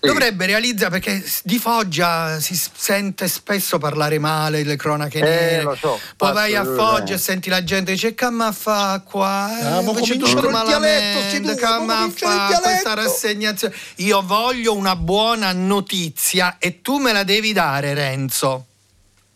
dovrebbe 0.00 0.46
realizzare 0.46 0.90
perché 0.90 1.24
di 1.44 1.58
Foggia 1.58 2.40
si 2.40 2.60
sente 2.74 3.28
spesso 3.28 3.78
parlare 3.78 4.18
male 4.18 4.64
le 4.64 4.74
cronache 4.74 5.18
eh, 5.18 5.22
nere 5.22 5.76
so, 5.78 5.98
poi 6.16 6.32
vai 6.32 6.56
a 6.56 6.64
Foggia 6.64 7.14
e 7.14 7.18
senti 7.18 7.48
la 7.48 7.62
gente 7.62 7.92
dice 7.92 8.12
che 8.14 8.28
ma 8.30 8.50
fa 8.50 9.00
qua 9.04 9.48
eh, 9.60 9.64
ah, 9.64 9.80
invece 9.80 10.16
tutto 10.16 10.50
malamente 10.50 11.40
che 11.40 11.78
ma 11.84 12.10
fa 12.12 12.58
questa 12.60 12.94
rassegnazione 12.94 13.74
io 13.96 14.22
voglio 14.22 14.74
una 14.74 14.96
buona 14.96 15.52
notizia 15.52 16.56
e 16.58 16.80
tu 16.82 16.96
me 16.96 17.11
la 17.12 17.24
devi 17.24 17.52
dare 17.52 17.94
Renzo? 17.94 18.66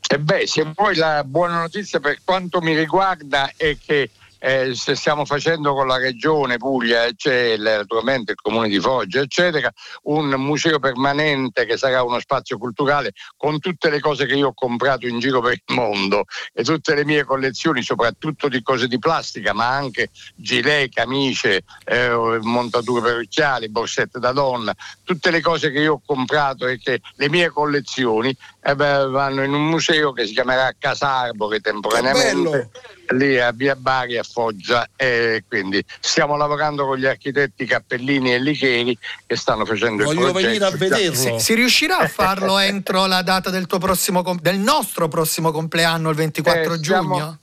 E 0.09 0.19
beh, 0.19 0.47
se 0.47 0.65
vuoi 0.75 0.95
la 0.95 1.25
buona 1.25 1.61
notizia 1.61 1.99
per 1.99 2.19
quanto 2.25 2.61
mi 2.61 2.77
riguarda 2.77 3.53
è 3.57 3.77
che 3.85 4.11
eh, 4.39 4.75
se 4.75 4.95
stiamo 4.95 5.25
facendo 5.25 5.75
con 5.75 5.87
la 5.87 5.99
regione 5.99 6.57
Puglia, 6.57 7.09
c'è 7.15 7.57
naturalmente 7.57 8.33
il 8.33 8.41
comune 8.41 8.69
di 8.69 8.79
Foggia, 8.81 9.21
eccetera, 9.21 9.73
un 10.05 10.29
museo 10.37 10.79
permanente 10.79 11.65
che 11.65 11.77
sarà 11.77 12.03
uno 12.03 12.21
spazio 12.21 12.59
culturale 12.59 13.13
con 13.37 13.59
tutte 13.59 13.91
le 13.91 14.01
cose 14.01 14.27
che 14.27 14.35
io 14.35 14.49
ho 14.49 14.55
comprato 14.55 15.07
in 15.07 15.19
giro 15.19 15.41
per 15.41 15.53
il 15.53 15.75
mondo 15.75 16.25
e 16.53 16.63
tutte 16.63 16.95
le 16.95 17.05
mie 17.05 17.25
collezioni, 17.25 17.83
soprattutto 17.83 18.49
di 18.49 18.63
cose 18.63 18.89
di 18.89 18.99
plastica, 18.99 19.53
ma 19.53 19.69
anche 19.69 20.11
gilet, 20.35 20.93
camicie, 20.93 21.63
eh, 21.85 22.39
montature 22.43 23.01
perucchiali, 23.01 23.69
borsette 23.71 24.19
da 24.19 24.33
donna, 24.33 24.75
tutte 25.05 25.31
le 25.31 25.41
cose 25.41 25.71
che 25.71 25.81
io 25.81 25.95
ho 25.95 26.03
comprato 26.05 26.67
e 26.67 26.79
che 26.79 27.01
le 27.17 27.29
mie 27.29 27.51
collezioni 27.51 28.37
eh 28.63 28.75
beh, 28.75 29.07
vanno 29.07 29.43
in 29.43 29.53
un 29.53 29.67
museo 29.67 30.13
che 30.13 30.27
si 30.27 30.33
chiamerà 30.33 30.73
Casarbore 30.79 31.61
temporaneamente 31.61 32.71
lì 33.11 33.39
a 33.39 33.53
Via 33.53 33.77
Bari 33.77 34.17
a 34.19 34.23
Foggia 34.23 34.89
e 34.97 35.45
quindi 35.47 35.85
stiamo 36.01 36.37
lavorando 36.37 36.87
con 36.87 36.97
gli 36.97 37.07
architetti 37.07 37.65
Cappellini 37.67 38.35
e 38.35 38.41
Licheri 38.41 38.97
che 39.27 39.37
stanno 39.37 39.65
facendo 39.65 40.05
Voglio 40.05 40.27
il 40.27 40.33
progetto. 40.33 40.47
venire 40.47 40.65
a 40.65 40.71
vederlo. 40.71 41.15
Si, 41.15 41.45
si 41.45 41.55
riuscirà 41.55 41.99
a 41.99 42.09
farlo 42.09 42.59
entro 42.59 43.07
la 43.07 43.23
data 43.23 43.51
del 43.51 43.67
tuo 43.67 43.79
prossimo 43.79 44.25
del 44.41 44.59
nostro 44.59 45.09
prossimo 45.09 45.53
compleanno 45.53 46.11
il 46.11 46.17
24 46.17 46.75
eh, 46.75 46.81
giugno? 46.81 47.03
stiamo 47.03 47.39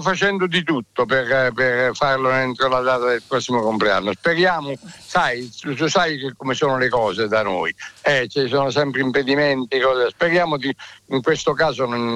facendo 0.00 0.46
di 0.46 0.62
tutto 0.62 1.04
per, 1.04 1.52
per, 1.52 1.94
farlo 1.94 2.30
entro 2.30 2.68
la 2.68 2.80
data 2.80 3.06
del 3.06 3.22
prossimo 3.26 3.60
compleanno. 3.60 4.12
Speriamo, 4.12 4.72
sai, 5.04 5.50
tu 5.60 5.86
sai 5.86 6.32
come 6.36 6.54
sono 6.54 6.78
le 6.78 6.88
cose 6.88 7.28
da 7.28 7.42
noi, 7.42 7.74
eh, 8.02 8.26
ci 8.28 8.48
sono 8.48 8.70
sempre 8.70 9.02
impedimenti, 9.02 9.78
cose. 9.78 10.08
speriamo 10.08 10.56
di, 10.56 10.74
in 11.08 11.20
questo 11.20 11.52
caso 11.52 11.84
non, 11.84 12.14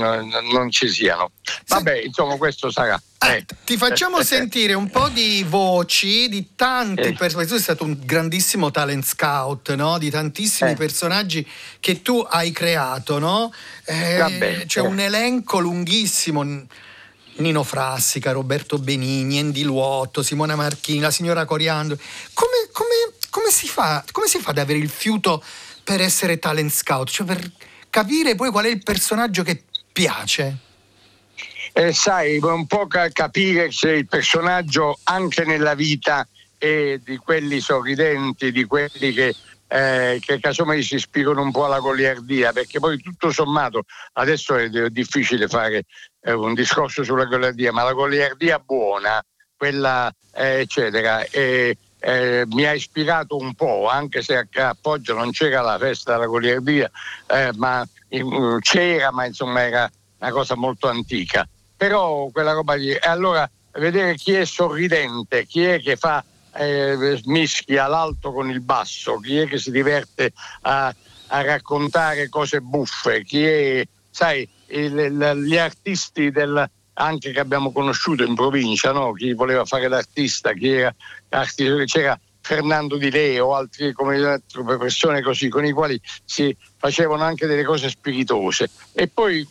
non 0.53 0.71
ci 0.71 0.89
siano. 0.89 1.33
Vabbè, 1.67 2.01
insomma, 2.05 2.37
questo 2.37 2.71
sarà. 2.71 3.01
Eh. 3.23 3.45
Ti 3.65 3.77
facciamo 3.77 4.23
sentire 4.25 4.73
un 4.73 4.89
po' 4.89 5.09
di 5.09 5.45
voci 5.47 6.29
di 6.31 6.53
tanti 6.57 7.03
eh. 7.03 7.13
personaggi. 7.13 7.49
Tu 7.49 7.55
sei 7.57 7.63
stato 7.63 7.85
un 7.85 7.99
grandissimo 8.03 8.71
talent 8.71 9.05
scout, 9.05 9.75
no? 9.75 9.99
Di 9.99 10.09
tantissimi 10.09 10.71
eh. 10.71 10.77
personaggi 10.77 11.47
che 11.79 12.01
tu 12.01 12.27
hai 12.27 12.51
creato, 12.53 13.19
no? 13.19 13.53
Eh, 13.85 14.65
c'è 14.67 14.81
un 14.81 14.99
elenco 14.99 15.59
lunghissimo. 15.59 16.67
Nino 17.41 17.63
Frassica, 17.65 18.33
Roberto 18.33 18.79
Benigni, 18.79 19.39
Andy 19.39 19.63
Luotto, 19.63 20.23
Simona 20.23 20.57
Marchini, 20.57 21.01
la 21.01 21.11
signora 21.11 21.45
Coriando. 21.45 21.99
Come, 22.33 22.69
come, 22.73 23.15
come, 23.31 23.51
si 23.51 23.67
fa, 23.67 24.05
come 24.13 24.29
si 24.29 24.39
fa 24.39 24.51
ad 24.51 24.59
avere 24.59 24.79
il 24.79 24.91
fiuto 24.91 25.43
per 25.83 26.01
essere 26.01 26.39
talent 26.39 26.71
scout? 26.71 27.11
Cioè 27.11 27.27
per 27.27 27.51
capire 27.91 28.35
poi 28.35 28.51
qual 28.51 28.67
è 28.67 28.69
il 28.69 28.83
personaggio 28.83 29.43
che 29.43 29.65
piace? 29.93 30.69
eh, 31.73 31.93
sai, 31.93 32.39
un 32.39 32.67
po' 32.67 32.87
capire 32.87 33.71
se 33.71 33.91
il 33.91 34.07
personaggio 34.07 34.99
anche 35.05 35.45
nella 35.45 35.75
vita 35.75 36.27
è 36.59 36.99
di 37.03 37.17
quelli 37.17 37.61
sorridenti, 37.61 38.53
di 38.53 38.65
quelli 38.65 39.13
che, 39.13 39.35
eh, 39.71 40.19
che 40.21 40.41
casomai 40.41 40.83
si 40.83 40.97
ispirano 40.97 41.41
un 41.43 41.53
po' 41.53 41.65
alla 41.65 41.79
goliardia, 41.79 42.53
perché 42.53 42.81
poi 42.81 43.01
tutto 43.01 43.31
sommato 43.31 43.85
adesso 44.15 44.57
è 44.57 44.69
difficile 44.91 45.47
fare 45.49 45.85
eh, 46.23 46.33
un 46.33 46.55
discorso 46.55 47.05
sulla 47.05 47.25
goliardia, 47.25 47.73
ma 47.73 47.85
la 47.85 47.93
goliardia 47.93 48.59
buona, 48.59 49.25
quella 49.57 50.13
eh, 50.35 50.61
eccetera, 50.61 51.25
eh, 51.25 51.77
mi 52.47 52.65
ha 52.65 52.73
ispirato 52.73 53.37
un 53.37 53.55
po', 53.55 53.89
anche 53.89 54.23
se 54.23 54.49
a 54.53 54.77
Poggio 54.81 55.15
non 55.15 55.31
c'era 55.33 55.61
la 55.61 55.79
festa 55.79 56.13
della 56.13 56.27
goliardia, 56.27 56.91
eh, 57.27 57.51
ma 57.57 57.87
in, 58.09 58.59
c'era, 58.61 59.13
ma 59.13 59.27
insomma 59.27 59.63
era 59.63 59.91
una 60.19 60.31
cosa 60.31 60.57
molto 60.57 60.89
antica 60.89 61.47
però 61.81 62.29
quella 62.31 62.53
roba 62.53 62.75
lì. 62.75 62.95
Allora 63.01 63.51
vedere 63.73 64.15
chi 64.17 64.35
è 64.35 64.45
sorridente, 64.45 65.47
chi 65.47 65.65
è 65.65 65.81
che 65.81 65.97
fa 65.97 66.23
eh, 66.55 67.21
mischia 67.25 67.87
l'alto 67.87 68.33
con 68.33 68.51
il 68.51 68.61
basso, 68.61 69.19
chi 69.19 69.39
è 69.39 69.47
che 69.47 69.59
si 69.59 69.71
diverte 69.71 70.33
a, 70.63 70.95
a 71.27 71.43
raccontare 71.43 72.29
cose 72.29 72.61
buffe, 72.61 73.25
chi 73.25 73.45
è, 73.45 73.87
sai, 74.11 74.49
il, 74.69 75.43
gli 75.45 75.57
artisti 75.57 76.31
del, 76.31 76.69
anche 76.95 77.33
che 77.33 77.41
abbiamo 77.41 77.73
conosciuto 77.73 78.25
in 78.25 78.35
provincia, 78.35 78.93
no? 78.93 79.13
chi 79.13 79.33
voleva 79.33 79.65
fare 79.65 79.89
l'artista, 79.89 80.53
chi 80.53 80.71
era 80.71 80.95
c'era 81.87 82.19
Fernando 82.41 82.97
Di 82.97 83.11
Leo, 83.11 83.55
altre 83.55 83.95
persone 84.79 85.23
così, 85.23 85.49
con 85.49 85.65
i 85.65 85.73
quali 85.73 86.01
si 86.25 86.57
facevano 86.77 87.23
anche 87.23 87.47
delle 87.47 87.65
cose 87.65 87.89
spiritose. 87.89 88.71
E 88.93 89.09
poi 89.09 89.47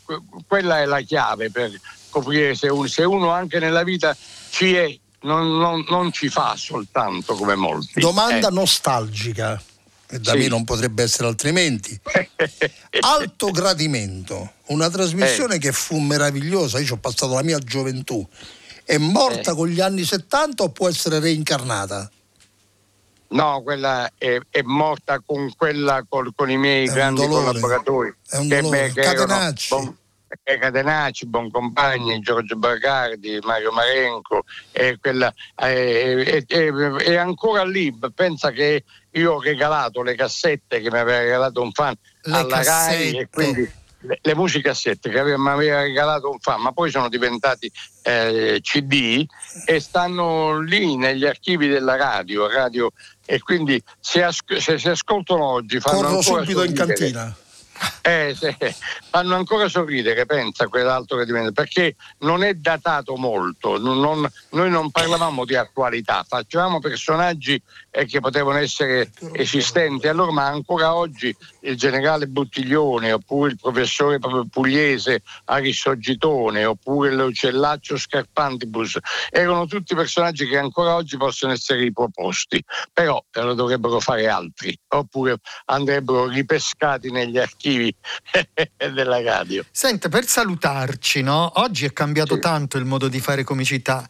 quella 0.48 0.80
è 0.80 0.86
la 0.86 1.02
chiave 1.02 1.50
per 1.52 1.72
scoprire 2.10 2.56
se 2.56 2.68
uno, 2.68 2.88
se 2.88 3.04
uno 3.04 3.30
anche 3.30 3.60
nella 3.60 3.84
vita 3.84 4.16
ci 4.50 4.74
è, 4.74 5.00
non, 5.22 5.58
non, 5.58 5.86
non 5.90 6.12
ci 6.12 6.30
fa 6.30 6.56
soltanto 6.56 7.36
come 7.36 7.56
molti. 7.56 8.00
Domanda 8.00 8.48
eh. 8.50 8.52
nostalgica, 8.52 9.62
e 10.08 10.20
da 10.20 10.32
sì. 10.32 10.38
me 10.38 10.48
non 10.48 10.64
potrebbe 10.64 11.04
essere 11.04 11.28
altrimenti. 11.28 12.00
Alto 13.02 13.52
gradimento, 13.52 14.54
una 14.68 14.90
trasmissione 14.90 15.56
eh. 15.56 15.60
che 15.60 15.72
fu 15.72 16.00
meravigliosa, 16.00 16.80
io 16.80 16.86
ci 16.86 16.94
ho 16.94 16.98
passato 16.98 17.34
la 17.34 17.44
mia 17.44 17.60
gioventù. 17.60 18.26
È 18.84 18.98
morta 18.98 19.52
eh. 19.52 19.56
con 19.56 19.68
gli 19.68 19.82
anni 19.82 20.04
70 20.04 20.64
o 20.64 20.70
può 20.70 20.88
essere 20.88 21.20
reincarnata? 21.20 22.10
No, 23.32 23.62
quella 23.62 24.10
è, 24.18 24.40
è 24.50 24.62
morta 24.64 25.22
con, 25.24 25.52
quella, 25.56 26.04
con, 26.10 26.32
con 26.36 26.50
i 26.50 26.58
miei 26.58 26.88
è 26.88 26.92
grandi 26.92 27.28
collaboratori. 27.28 28.12
È 28.28 28.38
un 28.38 28.48
dolore. 28.48 28.88
Che, 28.88 28.94
che 28.94 29.02
Catenacci. 29.02 29.74
Erano, 29.74 29.98
Catenacci, 30.44 31.26
Boncompagni, 31.28 32.20
Giorgio 32.20 32.56
Bagardi, 32.56 33.40
Mario 33.44 33.72
Marenco, 33.72 34.44
e, 34.72 34.98
quella, 35.00 35.34
e, 35.56 36.46
e, 36.48 36.96
e, 36.98 37.16
ancora 37.16 37.64
lì, 37.64 37.98
pensa 38.14 38.52
che 38.52 38.84
io 39.12 39.34
ho 39.34 39.42
regalato 39.42 40.02
le 40.02 40.16
cassette 40.16 40.82
che 40.82 40.92
mi 40.92 41.00
aveva 41.00 41.20
regalato 41.20 41.62
un 41.62 41.72
fan 41.72 41.96
le 42.22 42.36
alla 42.36 42.62
cassette. 42.62 43.12
RAI 43.12 43.18
e 43.18 43.30
quindi 43.30 43.72
le, 44.02 44.20
le 44.22 44.36
musicassette 44.36 45.10
che 45.10 45.24
mi 45.38 45.50
aveva 45.50 45.82
regalato 45.82 46.30
un 46.30 46.40
fan, 46.40 46.62
ma 46.62 46.72
poi 46.72 46.92
sono 46.92 47.10
diventati 47.10 47.72
eh, 48.04 48.60
CD 48.62 49.26
e 49.66 49.80
stanno 49.80 50.60
lì 50.60 50.96
negli 50.96 51.26
archivi 51.26 51.68
della 51.68 51.96
radio, 51.96 52.48
radio 52.48 52.92
e 53.26 53.40
quindi 53.40 53.82
se, 54.00 54.24
as- 54.24 54.44
se 54.58 54.78
si 54.78 54.90
ascoltano 54.90 55.44
oggi 55.44 55.80
fanno 55.80 56.02
Corro 56.02 56.22
subito 56.22 56.64
in 56.64 56.74
cantina. 56.74 57.36
Eh, 58.02 58.36
sì, 58.36 58.56
fanno 59.10 59.36
ancora 59.36 59.68
sorridere, 59.68 60.26
pensa 60.26 60.68
quell'altro 60.68 61.18
che 61.18 61.26
diventa, 61.26 61.52
perché 61.52 61.96
non 62.20 62.44
è 62.44 62.54
datato 62.54 63.16
molto, 63.16 63.78
non, 63.78 64.28
noi 64.50 64.70
non 64.70 64.90
parlavamo 64.90 65.46
di 65.46 65.56
attualità, 65.56 66.26
facevamo 66.28 66.80
personaggi 66.80 67.62
eh, 67.92 68.06
che 68.06 68.20
potevano 68.20 68.58
essere 68.58 69.12
esistenti, 69.34 70.08
allora 70.08 70.32
ma 70.32 70.46
ancora 70.48 70.96
oggi 70.96 71.36
il 71.62 71.76
generale 71.78 72.28
Buttiglione, 72.28 73.12
oppure 73.12 73.52
il 73.52 73.58
professore 73.60 74.20
Pugliese 74.50 75.22
Arissogitone, 75.46 76.66
oppure 76.66 77.14
l'uccellaccio 77.14 77.98
Scarpantibus, 77.98 78.98
erano 79.30 79.66
tutti 79.66 79.96
personaggi 79.96 80.48
che 80.48 80.58
ancora 80.58 80.96
oggi 80.96 81.18
possono 81.18 81.54
essere 81.54 81.80
riproposti, 81.82 82.64
però 82.92 83.24
lo 83.32 83.54
dovrebbero 83.54 84.00
fare 84.00 84.28
altri, 84.28 84.78
oppure 84.88 85.38
andrebbero 85.66 86.28
ripescati 86.28 87.12
negli 87.12 87.38
archivi 87.38 87.58
archivi 87.60 87.94
della 88.94 89.22
radio. 89.22 89.64
Senta, 89.72 90.10
per 90.10 90.26
salutarci, 90.26 91.22
no? 91.22 91.52
oggi 91.56 91.86
è 91.86 91.94
cambiato 91.94 92.36
sì. 92.36 92.42
tanto 92.42 92.78
il 92.78 92.86
modo 92.86 93.08
di 93.08 93.20
fare 93.20 93.44
comicità, 93.44 94.08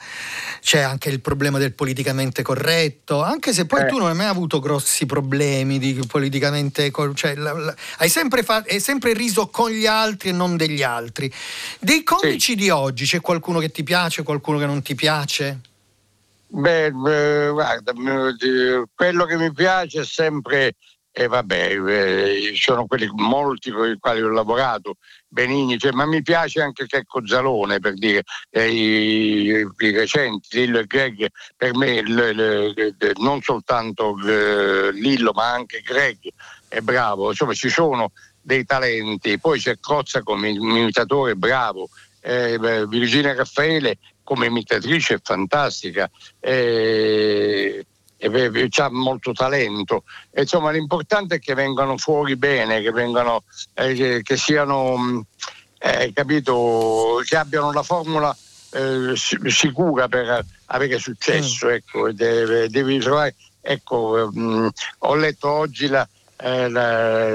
c'è 0.61 0.79
anche 0.79 1.09
il 1.09 1.21
problema 1.21 1.57
del 1.57 1.73
politicamente 1.73 2.43
corretto, 2.43 3.21
anche 3.21 3.53
se 3.53 3.65
poi 3.69 3.83
eh. 3.83 3.85
tu 3.85 3.97
non 3.99 4.07
hai 4.07 4.15
mai 4.15 4.25
avuto 4.25 4.59
grossi 4.59 5.05
problemi 5.05 5.77
di 5.77 5.93
politicamente 6.07 6.91
cioè, 7.13 7.35
la, 7.35 7.53
la, 7.53 7.75
hai, 7.99 8.09
sempre 8.09 8.41
fa, 8.41 8.63
hai 8.67 8.79
sempre 8.79 9.13
riso 9.13 9.47
con 9.47 9.69
gli 9.69 9.85
altri 9.85 10.29
e 10.29 10.31
non 10.31 10.57
degli 10.57 10.81
altri. 10.81 11.31
Dei 11.79 12.03
comici 12.03 12.53
sì. 12.53 12.55
di 12.55 12.69
oggi 12.71 13.05
c'è 13.05 13.21
qualcuno 13.21 13.59
che 13.59 13.69
ti 13.69 13.83
piace, 13.83 14.23
qualcuno 14.23 14.57
che 14.57 14.65
non 14.65 14.81
ti 14.81 14.95
piace? 14.95 15.59
Beh, 16.47 16.91
beh, 16.91 17.49
guarda, 17.51 17.93
quello 18.95 19.25
che 19.25 19.37
mi 19.37 19.53
piace 19.53 20.01
è 20.01 20.05
sempre 20.05 20.73
e 21.11 21.27
vabbè, 21.27 21.79
eh, 21.81 22.51
sono 22.55 22.85
quelli 22.85 23.09
molti 23.13 23.71
con 23.71 23.89
i 23.89 23.97
quali 23.99 24.21
ho 24.21 24.29
lavorato, 24.29 24.97
Benigni, 25.27 25.77
cioè, 25.77 25.91
ma 25.91 26.05
mi 26.05 26.21
piace 26.21 26.61
anche 26.61 26.85
Checco 26.85 27.25
Zalone 27.25 27.79
per 27.79 27.93
dire 27.95 28.23
eh, 28.51 28.69
i, 28.69 29.67
i, 29.77 29.91
recenti, 29.91 30.57
Lillo 30.57 30.79
e 30.79 30.85
Greg, 30.85 31.27
per 31.57 31.75
me 31.75 32.01
le, 32.03 32.33
le, 32.33 32.73
le, 32.73 32.95
non 33.17 33.41
soltanto 33.41 34.15
eh, 34.25 34.91
Lillo 34.93 35.31
ma 35.33 35.51
anche 35.51 35.81
Greg 35.81 36.17
è 36.67 36.79
bravo, 36.81 37.29
insomma 37.29 37.53
ci 37.53 37.69
sono 37.69 38.11
dei 38.41 38.65
talenti, 38.65 39.39
poi 39.39 39.59
c'è 39.59 39.79
Crozza 39.79 40.21
come 40.23 40.49
imitatore 40.49 41.35
bravo, 41.35 41.89
eh, 42.21 42.85
Virginia 42.87 43.35
Raffaele 43.35 43.97
come 44.23 44.45
imitatrice 44.45 45.15
è 45.15 45.19
fantastica. 45.21 46.09
Eh, 46.39 47.85
ha 48.19 48.89
molto 48.89 49.31
talento. 49.31 50.03
E, 50.31 50.41
insomma, 50.41 50.71
l'importante 50.71 51.35
è 51.35 51.39
che 51.39 51.53
vengano 51.53 51.97
fuori 51.97 52.35
bene, 52.35 52.81
che, 52.81 52.91
vengano, 52.91 53.43
eh, 53.73 54.21
che 54.23 54.37
siano, 54.37 54.97
mm, 54.97 55.19
eh, 55.79 56.11
capito, 56.13 57.21
che 57.25 57.37
abbiano 57.37 57.71
la 57.71 57.83
formula 57.83 58.35
eh, 58.71 59.13
sicura 59.15 60.07
per 60.07 60.45
avere 60.65 60.99
successo. 60.99 61.67
Mm. 61.67 61.71
Ecco, 61.71 62.11
devi, 62.11 62.69
devi 62.69 62.99
trovare, 62.99 63.35
ecco, 63.61 64.29
mh, 64.31 64.41
mm, 64.41 64.67
ho 64.99 65.15
letto 65.15 65.49
oggi 65.49 65.87
la, 65.87 66.07
eh, 66.37 66.69
la, 66.69 67.27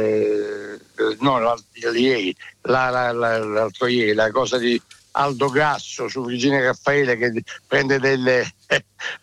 no, 1.21 1.55
ieri, 1.95 2.35
la, 2.63 2.91
la, 2.91 3.13
l'altro 3.13 3.87
ieri, 3.87 4.15
la 4.15 4.31
cosa 4.31 4.59
di 4.59 4.81
Aldo 5.17 5.49
Grasso 5.49 6.09
su 6.09 6.25
Virginia 6.25 6.61
Raffaele 6.61 7.17
che 7.17 7.43
prende 7.67 7.99
delle, 7.99 8.55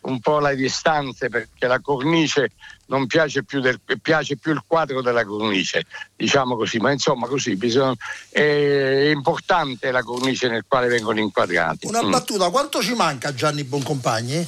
un 0.01 0.19
po' 0.19 0.39
le 0.39 0.55
distanze 0.55 1.29
perché 1.29 1.67
la 1.67 1.79
cornice 1.79 2.51
non 2.87 3.07
piace 3.07 3.43
più, 3.43 3.61
del, 3.61 3.79
piace 4.01 4.35
più 4.37 4.51
il 4.51 4.63
quadro 4.67 5.01
della 5.01 5.25
cornice, 5.25 5.85
diciamo 6.15 6.55
così, 6.55 6.77
ma 6.77 6.91
insomma 6.91 7.27
così 7.27 7.55
bisogna, 7.55 7.95
è 8.29 9.09
importante 9.13 9.91
la 9.91 10.03
cornice 10.03 10.49
nel 10.49 10.65
quale 10.67 10.87
vengono 10.87 11.19
inquadrati. 11.19 11.87
Una 11.87 12.03
mm. 12.03 12.11
battuta, 12.11 12.49
quanto 12.49 12.81
ci 12.81 12.93
manca 12.93 13.33
Gianni 13.33 13.63
Boncompagni? 13.63 14.47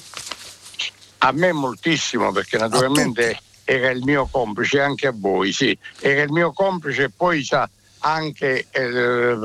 A 1.19 1.31
me 1.31 1.53
moltissimo 1.53 2.31
perché 2.33 2.57
naturalmente 2.57 3.39
era 3.63 3.89
il 3.91 4.03
mio 4.03 4.27
complice, 4.29 4.81
anche 4.81 5.07
a 5.07 5.13
voi, 5.15 5.53
sì, 5.53 5.77
era 6.01 6.21
il 6.21 6.31
mio 6.31 6.51
complice 6.51 7.03
e 7.03 7.09
poi 7.09 7.45
c'ha 7.45 7.69
anche 7.99 8.67
eh, 8.69 9.37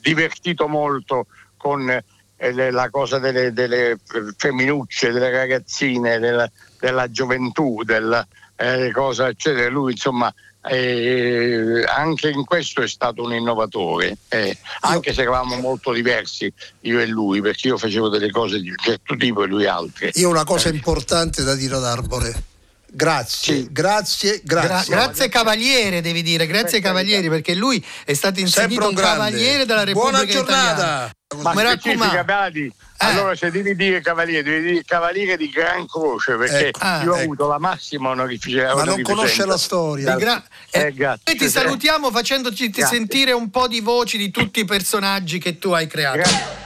divertito 0.00 0.68
molto 0.68 1.26
con 1.56 1.88
eh, 1.90 1.96
eh, 1.96 2.04
la 2.52 2.90
cosa 2.90 3.18
delle, 3.18 3.52
delle 3.52 3.98
femminucce, 4.36 5.12
delle 5.12 5.30
ragazzine, 5.30 6.18
della, 6.18 6.50
della 6.78 7.10
gioventù, 7.10 7.82
della 7.82 8.26
eh, 8.56 8.90
cosa 8.92 9.28
eccetera. 9.28 9.68
Lui 9.68 9.92
insomma 9.92 10.32
eh, 10.66 11.84
anche 11.86 12.30
in 12.30 12.44
questo 12.44 12.82
è 12.82 12.88
stato 12.88 13.22
un 13.22 13.34
innovatore, 13.34 14.16
eh, 14.28 14.56
anche 14.80 15.12
se 15.12 15.22
eravamo 15.22 15.56
molto 15.56 15.92
diversi 15.92 16.52
io 16.80 17.00
e 17.00 17.06
lui, 17.06 17.40
perché 17.40 17.68
io 17.68 17.76
facevo 17.76 18.08
delle 18.08 18.30
cose 18.30 18.60
di 18.60 18.70
un 18.70 18.76
certo 18.82 19.14
tipo 19.16 19.42
e 19.42 19.46
lui 19.46 19.66
altre. 19.66 20.10
Io 20.14 20.28
ho 20.28 20.30
una 20.30 20.44
cosa 20.44 20.68
importante 20.70 21.42
da 21.42 21.54
dire 21.54 21.76
ad 21.76 21.84
Arbore. 21.84 22.52
Grazie, 22.96 23.54
Sì. 23.56 23.68
grazie, 23.72 24.40
Gra- 24.44 24.60
grazie. 24.62 24.94
grazie 24.94 25.28
cavaliere, 25.28 26.00
devi 26.00 26.22
dire, 26.22 26.46
grazie 26.46 26.80
cavalieri, 26.80 27.28
perché 27.28 27.52
lui 27.54 27.84
è 28.04 28.14
stato 28.14 28.38
insignito 28.38 28.86
un 28.88 28.94
grande. 28.94 29.16
cavaliere 29.18 29.66
della 29.66 29.82
Repubblica 29.82 30.18
Buona 30.18 30.32
giornata. 30.32 30.72
Italiana. 30.72 31.12
Ma 31.42 31.52
Mi 31.52 31.60
specifica 31.60 31.92
raccomando. 32.22 32.24
Badi, 32.24 32.64
Eh. 32.66 32.72
allora 32.98 33.34
se 33.34 33.50
devi 33.50 33.74
dire 33.74 34.00
cavaliere, 34.00 34.42
devi 34.44 34.70
dire 34.70 34.84
cavaliere 34.86 35.36
di 35.36 35.50
Gran 35.50 35.84
Croce, 35.88 36.36
perché 36.36 36.68
Ecco. 36.68 36.78
Ah, 36.82 37.02
io 37.02 37.10
ho 37.10 37.14
ecco. 37.14 37.22
avuto 37.24 37.48
la 37.48 37.58
massima 37.58 38.10
onorificenza. 38.10 38.74
Ma 38.76 38.84
non 38.84 39.02
conosce 39.02 39.44
la 39.44 39.58
storia. 39.58 40.14
Gra- 40.14 40.44
Eh, 40.70 40.80
eh, 40.80 40.92
grazie. 40.92 41.22
noi 41.24 41.36
ti 41.36 41.48
salutiamo 41.48 42.12
facendoci 42.12 42.70
Grazie. 42.70 42.96
sentire 42.96 43.32
un 43.32 43.50
po' 43.50 43.66
di 43.66 43.80
voci 43.80 44.16
di 44.18 44.30
tutti 44.30 44.60
i 44.60 44.64
personaggi 44.64 45.38
che 45.40 45.58
tu 45.58 45.72
hai 45.72 45.88
creato. 45.88 46.18
Grazie. 46.18 46.62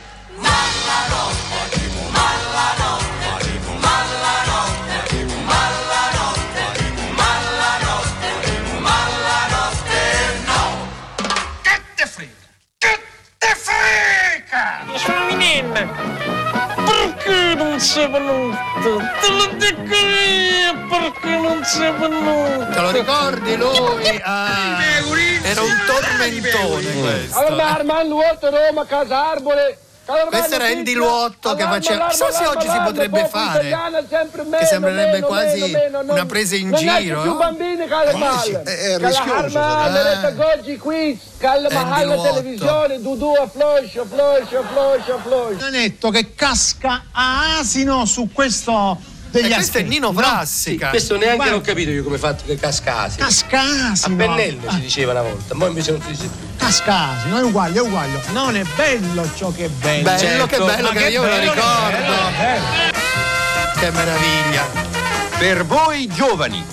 Minella. 15.86 16.76
Perché 16.84 17.54
non 17.54 17.80
sei 17.80 18.08
venuto? 18.10 18.96
Te 19.20 19.28
lo 19.28 19.46
dico 19.56 19.94
io 19.94 20.86
perché 20.88 21.36
non 21.36 21.64
sei 21.64 21.92
venuto. 21.92 22.72
Te 22.72 22.80
lo 22.80 22.90
ricordi 22.90 23.56
lui? 23.56 24.20
Ah, 24.22 24.78
era 25.42 25.62
un 25.62 25.76
tormentone 25.86 26.90
Allora, 26.90 27.00
questo. 27.00 27.62
Armando 27.62 28.08
Luotto, 28.14 28.50
Roma, 28.50 28.86
Casa 28.86 29.30
Arbore. 29.30 29.78
Questo 30.29 30.55
era 30.55 30.66
Andy 30.68 30.94
Luotto 30.94 31.55
che 31.55 31.64
faceva- 31.64 32.07
chissà 32.07 32.31
se 32.31 32.47
oggi 32.47 32.66
si 32.66 32.79
potrebbe 32.83 33.27
fare. 33.27 33.77
Che 34.59 34.64
sembrerebbe 34.64 35.21
quasi 35.21 35.75
una 36.07 36.25
presa 36.25 36.57
in 36.57 36.73
giro, 36.73 37.21
più 37.23 37.37
bambini 37.37 37.87
che 37.87 37.94
è- 37.94 38.07
è 38.07 38.12
Che 38.12 38.99
la 38.99 39.09
rischioso, 39.09 39.59
qui, 40.79 41.21
che 41.38 41.47
alla 41.47 41.68
televisione, 41.68 43.01
Dudu 43.03 43.35
a 43.35 43.47
floscio, 43.47 44.07
floscio, 44.07 44.64
floscio, 44.73 45.18
floscio. 45.23 45.57
Nanetto 45.59 46.11
che 46.11 46.35
casca 46.35 47.05
a 47.12 47.59
asino 47.59 48.07
su 48.07 48.31
questo 48.33 49.16
degli 49.30 49.50
E 49.50 49.54
questo 49.54 49.78
è 49.78 49.82
Nino 49.82 50.10
no? 50.10 50.18
Frassica. 50.20 50.88
Questo 50.90 51.16
neanche 51.16 51.36
Guarda. 51.36 51.54
l'ho 51.54 51.60
capito 51.60 51.90
io 51.90 52.02
come 52.02 52.16
è 52.16 52.18
fatto 52.18 52.44
che 52.46 52.56
cascasi. 52.56 53.18
Casca 53.18 53.60
A 53.60 54.10
pennello 54.16 54.62
Ah, 54.66 54.72
si 54.72 54.80
diceva 54.80 55.12
una 55.12 55.22
volta, 55.22 55.54
ma 55.54 55.66
invece 55.66 55.92
non 55.92 56.00
si 56.02 56.08
dice 56.10 56.22
più. 56.28 56.46
Casca 56.56 57.18
asino, 57.18 57.38
è 57.38 57.42
uguale, 57.42 57.76
è 57.76 57.80
uguale. 57.80 58.22
Non 58.32 58.56
è 58.56 58.62
bello 58.76 59.28
ciò 59.36 59.52
che 59.52 59.66
è 59.66 59.68
bello. 59.68 60.02
Bello 60.02 60.18
Certo, 60.18 60.46
che 60.46 60.56
bello 60.58 60.88
Ma 60.92 60.98
che 60.98 61.08
io 61.08 61.22
me 61.22 61.28
lo 61.28 61.36
bello, 61.36 61.52
ricordo. 61.52 61.90
bello, 61.90 62.14
bello. 62.36 62.96
Che 63.78 63.90
meraviglia. 63.90 64.66
Per 65.38 65.64
voi 65.66 66.06
giovani, 66.08 66.64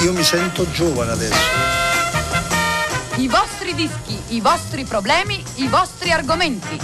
Io 0.00 0.12
mi 0.12 0.22
sento 0.22 0.70
giovane 0.70 1.12
adesso. 1.12 1.66
I 3.16 3.26
vostri 3.26 3.74
dischi, 3.74 4.16
i 4.28 4.40
vostri 4.40 4.84
problemi, 4.84 5.42
i 5.56 5.66
vostri 5.66 6.12
argomenti. 6.12 6.78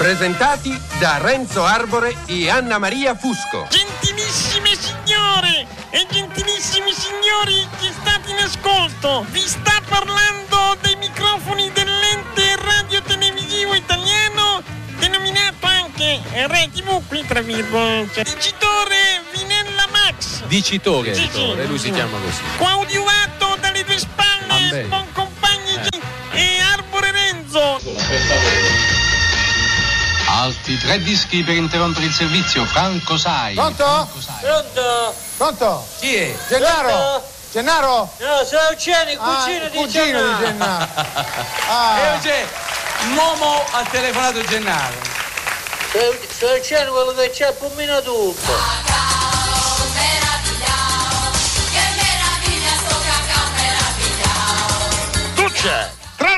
Presentati 0.00 0.74
da 0.98 1.18
Renzo 1.18 1.62
Arbore 1.62 2.16
e 2.24 2.48
Anna 2.48 2.78
Maria 2.78 3.14
Fusco. 3.14 3.66
Gentilissime 3.68 4.70
signore 4.74 5.66
e 5.90 6.06
gentilissimi 6.10 6.90
signori 6.90 7.68
che 7.78 7.92
state 8.00 8.30
in 8.30 8.38
ascolto, 8.38 9.26
vi 9.28 9.40
sta 9.40 9.78
parlando 9.86 10.78
dei 10.80 10.96
microfoni 10.96 11.70
dell'ente 11.72 12.56
radio 12.56 13.02
televisivo 13.02 13.74
italiano 13.74 14.62
denominato 14.98 15.66
anche 15.66 16.18
Re 16.46 16.70
TV 16.72 17.06
qui 17.06 17.22
tra 17.26 17.42
virgolette. 17.42 18.22
Dicitore 18.22 19.22
Vinella 19.34 19.86
Max. 19.92 20.44
Dicitore, 20.46 21.12
sì. 21.12 21.28
lui 21.66 21.78
si 21.78 21.90
chiama 21.90 22.16
così. 22.24 22.40
Coadiuvato 22.56 23.58
dalle 23.60 23.84
due 23.84 23.98
spalle, 23.98 24.86
Vabbè. 24.88 25.09
Altri 30.40 30.78
tre 30.78 30.98
dischi 31.02 31.42
per 31.42 31.54
interrompere 31.54 32.06
il 32.06 32.14
servizio. 32.14 32.64
Franco 32.64 33.18
Sai. 33.18 33.52
Pronto? 33.52 34.08
Pronto? 34.40 35.14
Pronto? 35.36 35.86
Chi 35.98 36.14
è? 36.14 36.34
Gennaro? 36.48 37.22
Gennaro? 37.52 38.10
No, 38.16 38.44
sono 38.48 38.62
Eugenio, 38.70 39.20
Ah, 39.20 39.50
il 39.50 39.70
cugino 39.70 40.22
di 40.38 40.44
Gennaro. 40.44 40.88
Ah. 41.68 41.98
Eugenio, 42.14 42.48
l'uomo 43.12 43.62
ha 43.72 43.82
telefonato 43.90 44.42
Gennaro. 44.44 44.94
Sono 46.38 46.52
Eugenio 46.52 46.90
quello 46.90 47.12
che 47.12 47.30
c'è 47.30 47.54
un 47.58 47.72
minuto. 47.74 48.34
Duce, 55.34 55.90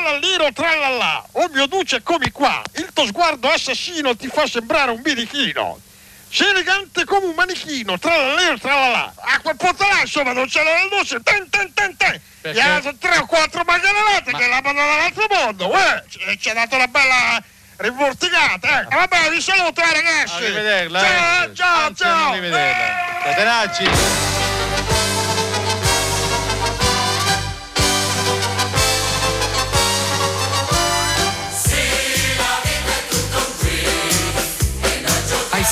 trallalliro 0.03 0.53
trallallà, 0.53 1.25
oh 1.33 1.49
mio 1.53 1.67
Duce 1.67 1.97
eccomi 1.97 2.31
qua, 2.33 2.61
il 2.75 2.91
tuo 2.93 3.07
sguardo 3.07 3.49
assassino 3.49 4.17
ti 4.17 4.29
fa 4.29 4.47
sembrare 4.47 4.91
un 4.91 5.01
birichino. 5.01 5.81
Sei 6.29 6.49
elegante 6.49 7.05
come 7.05 7.27
un 7.27 7.35
manichino, 7.35 7.99
trallalliro 7.99 8.59
trallallà. 8.59 9.13
A 9.17 9.41
quel 9.41 9.57
punto 9.57 9.87
là 9.87 10.01
insomma 10.01 10.33
non 10.33 10.49
c'era 10.49 10.71
la 10.73 10.97
luce, 10.97 11.21
ten 11.23 11.49
ten 11.51 11.73
ten 11.73 11.97
ten. 11.97 12.21
Gli 12.53 12.59
ha 12.59 12.81
dato 12.81 12.97
tre 12.99 13.19
o 13.19 13.27
quattro 13.27 13.63
margherellate 13.65 14.33
che 14.33 14.47
la 14.49 14.61
mandano 14.63 14.89
dall'altro 14.89 15.27
mondo, 15.31 15.69
uè, 15.69 16.03
ci- 16.09 16.39
ci 16.41 16.49
ha 16.51 16.55
dato 16.55 16.75
una 16.75 16.89
bella 16.89 17.41
rivorticata, 17.77 18.81
eh. 18.81 18.87
Vabbè, 18.95 19.31
vi 19.31 19.41
saluto 19.41 19.81
eh, 19.83 19.93
ragazzi. 19.93 20.35
Arrivederla. 20.35 21.01
Ciao, 21.01 21.45
eh. 21.45 21.55
ciao, 21.55 21.87
Anzi, 21.87 22.03
ciao. 22.03 22.31
Arrivederla. 22.31 23.21
Catenacci. 23.23 24.32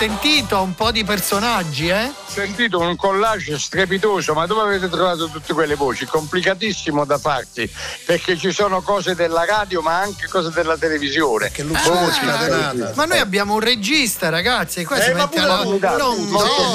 Sentito 0.00 0.62
un 0.62 0.74
po' 0.74 0.90
di 0.92 1.04
personaggi, 1.04 1.88
eh? 1.88 2.04
Ho 2.06 2.30
sentito 2.32 2.78
un 2.78 2.96
collage 2.96 3.58
strepitoso, 3.58 4.32
ma 4.32 4.46
dove 4.46 4.62
avete 4.62 4.88
trovato 4.88 5.28
tutte 5.28 5.52
quelle 5.52 5.74
voci? 5.74 6.06
Complicatissimo 6.06 7.04
da 7.04 7.18
farsi, 7.18 7.70
perché 8.06 8.38
ci 8.38 8.50
sono 8.50 8.80
cose 8.80 9.14
della 9.14 9.44
radio, 9.44 9.82
ma 9.82 10.00
anche 10.00 10.26
cose 10.26 10.48
della 10.54 10.78
televisione. 10.78 11.50
Che 11.50 11.62
Luciano 11.64 12.10
scatenata. 12.10 12.92
Ma 12.94 13.04
noi 13.04 13.18
abbiamo 13.18 13.52
un 13.52 13.60
regista, 13.60 14.30
ragazzi, 14.30 14.80
e 14.80 14.86
qua 14.86 14.98
si 14.98 15.10
Eh, 15.10 15.12
ma 15.12 15.24
mette 15.24 15.38
alla... 15.38 15.64
no, 15.64 16.14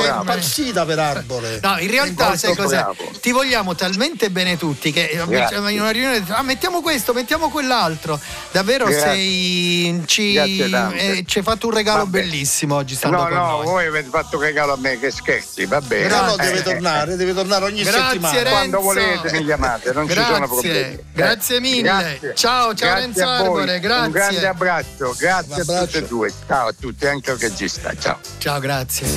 È 0.03 0.17
impazzita 0.19 0.85
per 0.85 0.99
Arbore. 0.99 1.59
No, 1.63 1.79
in 1.79 1.89
realtà 1.89 2.37
sai 2.37 2.55
cos'è? 2.55 2.75
bravo. 2.77 3.09
Ti 3.19 3.31
vogliamo 3.31 3.73
talmente 3.73 4.29
bene 4.29 4.55
tutti 4.55 4.91
che 4.91 5.05
eh, 5.05 5.25
Grazie. 5.25 5.57
in 5.71 5.79
una 5.79 5.89
riunione 5.89 6.23
ah, 6.27 6.43
mettiamo 6.43 6.81
questo, 6.81 7.11
mettiamo 7.11 7.49
quell'altro. 7.49 8.19
Davvero 8.51 8.85
Grazie. 8.85 9.01
sei 9.01 10.03
ci, 10.05 10.35
eh, 10.35 11.23
ci 11.25 11.39
hai 11.39 11.43
fatto 11.43 11.65
un 11.65 11.73
regalo 11.73 12.03
Vabbè. 12.03 12.19
bellissimo 12.19 12.75
oggi 12.75 12.93
stando 12.93 13.13
No, 13.15 13.23
con 13.23 13.33
no, 13.33 13.47
noi. 13.57 13.65
voi 13.65 13.85
avete 13.87 14.09
fatto 14.09 14.39
regalo 14.39 14.73
a 14.73 14.77
me, 14.77 14.99
che 14.99 15.11
scherzi, 15.11 15.65
va 15.65 15.81
bene. 15.81 16.07
Grazie. 16.07 16.25
No, 16.25 16.29
no, 16.31 16.35
deve 16.37 16.59
Eh, 16.59 16.63
tornare, 16.63 17.15
deve 17.15 17.33
tornare 17.33 17.65
ogni 17.65 17.81
Grazie, 17.83 18.01
settimana. 18.03 18.33
Renzo. 18.37 18.49
Quando 18.51 18.81
volete 18.81 19.31
mi 19.31 19.45
chiamate, 19.45 19.91
non 19.93 20.07
ci 20.07 20.13
sono 20.13 20.25
Grazie, 20.27 20.47
problemi. 20.47 20.99
grazie 21.13 21.55
Eh, 21.57 21.59
mille. 21.59 21.81
grazie. 21.81 22.33
Ciao, 22.35 22.73
ciao 22.73 22.89
Grazie 22.89 22.99
Renzo. 23.01 23.27
Arbore, 23.27 23.79
grazie. 23.79 24.05
Un 24.05 24.11
grande 24.11 24.47
abbraccio, 24.47 25.15
grazie 25.17 25.53
Un 25.53 25.53
a 25.53 25.55
tutti 25.55 25.71
abbraccio. 25.71 25.97
e 25.97 26.07
due. 26.07 26.33
Ciao 26.47 26.67
a 26.67 26.73
tutti, 26.79 27.05
anche 27.07 27.31
al 27.31 27.37
regista. 27.37 27.91
Ciao. 27.99 28.17
Ciao, 28.37 28.59
grazie. 28.59 29.07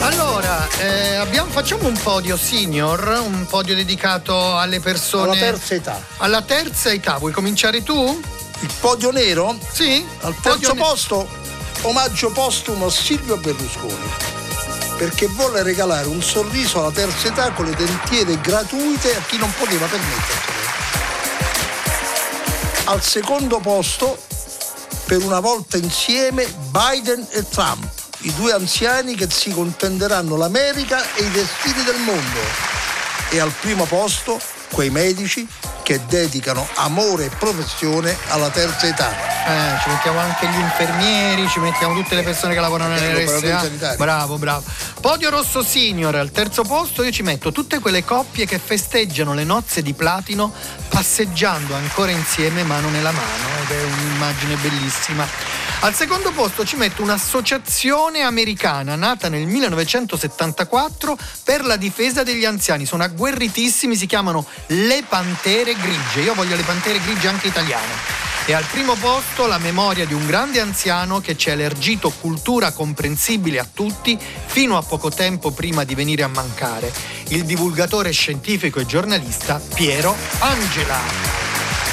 Allora, 0.00 0.66
eh, 0.80 1.14
abbiamo- 1.14 1.50
facciamo 1.50 1.86
un 1.86 1.96
podio 2.02 2.36
senior, 2.36 3.20
un 3.24 3.46
podio 3.46 3.74
dedicato 3.74 4.58
alle 4.58 4.80
persone. 4.80 5.30
Alla 5.30 5.40
terza 5.40 5.74
età. 5.74 6.00
Alla 6.18 6.42
terza 6.42 6.90
età, 6.90 7.18
vuoi 7.18 7.30
cominciare 7.32 7.82
tu? 7.84 8.20
Il 8.62 8.70
podio 8.78 9.10
nero? 9.10 9.58
Sì? 9.72 10.06
Al 10.20 10.36
terzo 10.40 10.72
ne- 10.72 10.80
posto, 10.80 11.28
omaggio 11.82 12.30
postumo 12.30 12.86
a 12.86 12.90
Silvio 12.90 13.36
Berlusconi. 13.36 14.10
Perché 14.96 15.26
volle 15.26 15.64
regalare 15.64 16.06
un 16.06 16.22
sorriso 16.22 16.78
alla 16.78 16.92
terza 16.92 17.26
età 17.26 17.50
con 17.50 17.64
le 17.64 17.74
dentiere 17.74 18.40
gratuite 18.40 19.16
a 19.16 19.20
chi 19.22 19.36
non 19.36 19.52
poteva 19.58 19.86
permetterselo. 19.86 20.60
Al 22.84 23.02
secondo 23.02 23.58
posto, 23.58 24.16
per 25.06 25.24
una 25.24 25.40
volta 25.40 25.76
insieme, 25.76 26.46
Biden 26.70 27.26
e 27.30 27.48
Trump, 27.48 27.84
i 28.20 28.32
due 28.34 28.52
anziani 28.52 29.16
che 29.16 29.28
si 29.28 29.50
contenderanno 29.50 30.36
l'America 30.36 31.02
e 31.14 31.24
i 31.24 31.30
destini 31.30 31.82
del 31.82 31.98
mondo. 31.98 32.40
E 33.30 33.40
al 33.40 33.52
primo 33.60 33.86
posto, 33.86 34.40
quei 34.70 34.90
medici 34.90 35.48
che 35.82 36.00
dedicano 36.06 36.66
amore 36.74 37.26
e 37.26 37.30
professione 37.38 38.16
alla 38.28 38.50
terza 38.50 38.86
età. 38.86 39.10
Eh, 39.10 39.80
ci 39.82 39.88
mettiamo 39.88 40.18
anche 40.18 40.46
gli 40.46 40.58
infermieri, 40.58 41.48
ci 41.48 41.58
mettiamo 41.58 41.94
tutte 41.94 42.14
le 42.14 42.22
persone 42.22 42.54
che 42.54 42.60
lavorano 42.60 42.94
Anche 42.94 43.06
nelle 43.06 43.24
RSA. 43.24 43.96
Bravo, 43.96 44.38
bravo. 44.38 44.62
Podio 45.00 45.30
Rosso 45.30 45.62
Senior, 45.62 46.14
al 46.14 46.30
terzo 46.30 46.62
posto 46.62 47.02
io 47.02 47.10
ci 47.10 47.22
metto 47.22 47.50
tutte 47.50 47.80
quelle 47.80 48.04
coppie 48.04 48.46
che 48.46 48.58
festeggiano 48.58 49.34
le 49.34 49.44
nozze 49.44 49.82
di 49.82 49.94
platino 49.94 50.52
passeggiando 50.88 51.74
ancora 51.74 52.10
insieme 52.10 52.62
mano 52.62 52.88
nella 52.88 53.10
mano 53.10 53.48
ed 53.62 53.76
è 53.76 53.82
un'immagine 53.82 54.54
bellissima. 54.56 55.26
Al 55.84 55.94
secondo 55.94 56.30
posto 56.30 56.64
ci 56.64 56.76
metto 56.76 57.02
un'associazione 57.02 58.20
americana 58.20 58.94
nata 58.94 59.28
nel 59.28 59.46
1974 59.46 61.18
per 61.42 61.64
la 61.64 61.74
difesa 61.74 62.22
degli 62.22 62.44
anziani. 62.44 62.86
Sono 62.86 63.02
agguerritissimi, 63.02 63.96
si 63.96 64.06
chiamano 64.06 64.46
Le 64.66 65.02
Pantere 65.08 65.74
Grigie. 65.74 66.22
Io 66.22 66.34
voglio 66.34 66.54
le 66.54 66.62
Pantere 66.62 67.00
Grigie 67.00 67.26
anche 67.26 67.48
italiane. 67.48 67.94
E 68.46 68.52
al 68.52 68.64
primo 68.70 68.94
posto 68.94 69.46
la 69.46 69.58
memoria 69.58 70.06
di 70.06 70.14
un 70.14 70.24
grande 70.24 70.60
anziano 70.60 71.20
che 71.20 71.36
ci 71.36 71.50
ha 71.50 71.54
elargito 71.54 72.10
cultura 72.10 72.70
comprensibile 72.70 73.58
a 73.58 73.66
tutti 73.70 74.16
fino 74.46 74.76
a 74.76 74.82
poco 74.82 75.10
tempo 75.10 75.50
prima 75.50 75.82
di 75.82 75.96
venire 75.96 76.22
a 76.22 76.28
mancare, 76.28 76.92
il 77.30 77.44
divulgatore 77.44 78.12
scientifico 78.12 78.78
e 78.78 78.86
giornalista 78.86 79.60
Piero 79.74 80.14
Angela. 80.38 81.00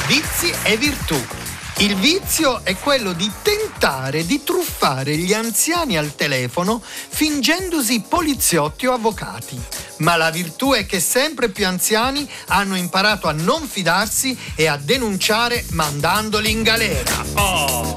Vizi 0.06 0.54
e 0.62 0.78
virtù. 0.78 1.39
Il 1.80 1.96
vizio 1.96 2.60
è 2.66 2.76
quello 2.76 3.14
di 3.14 3.32
tentare 3.42 4.26
di 4.26 4.44
truffare 4.44 5.16
gli 5.16 5.34
anziani 5.34 5.98
al 5.98 6.14
telefono 6.14 6.82
fingendosi 6.84 8.04
poliziotti 8.06 8.86
o 8.86 8.94
avvocati. 8.94 9.58
Ma 10.00 10.18
la 10.18 10.30
virtù 10.30 10.74
è 10.74 10.86
che 10.86 11.00
sempre 11.00 11.48
più 11.48 11.66
anziani 11.66 12.30
hanno 12.48 12.76
imparato 12.76 13.30
a 13.30 13.32
non 13.32 13.66
fidarsi 13.66 14.38
e 14.56 14.68
a 14.68 14.76
denunciare 14.76 15.64
mandandoli 15.70 16.52
in 16.52 16.64
galera. 16.64 17.24
Oh! 17.36 17.96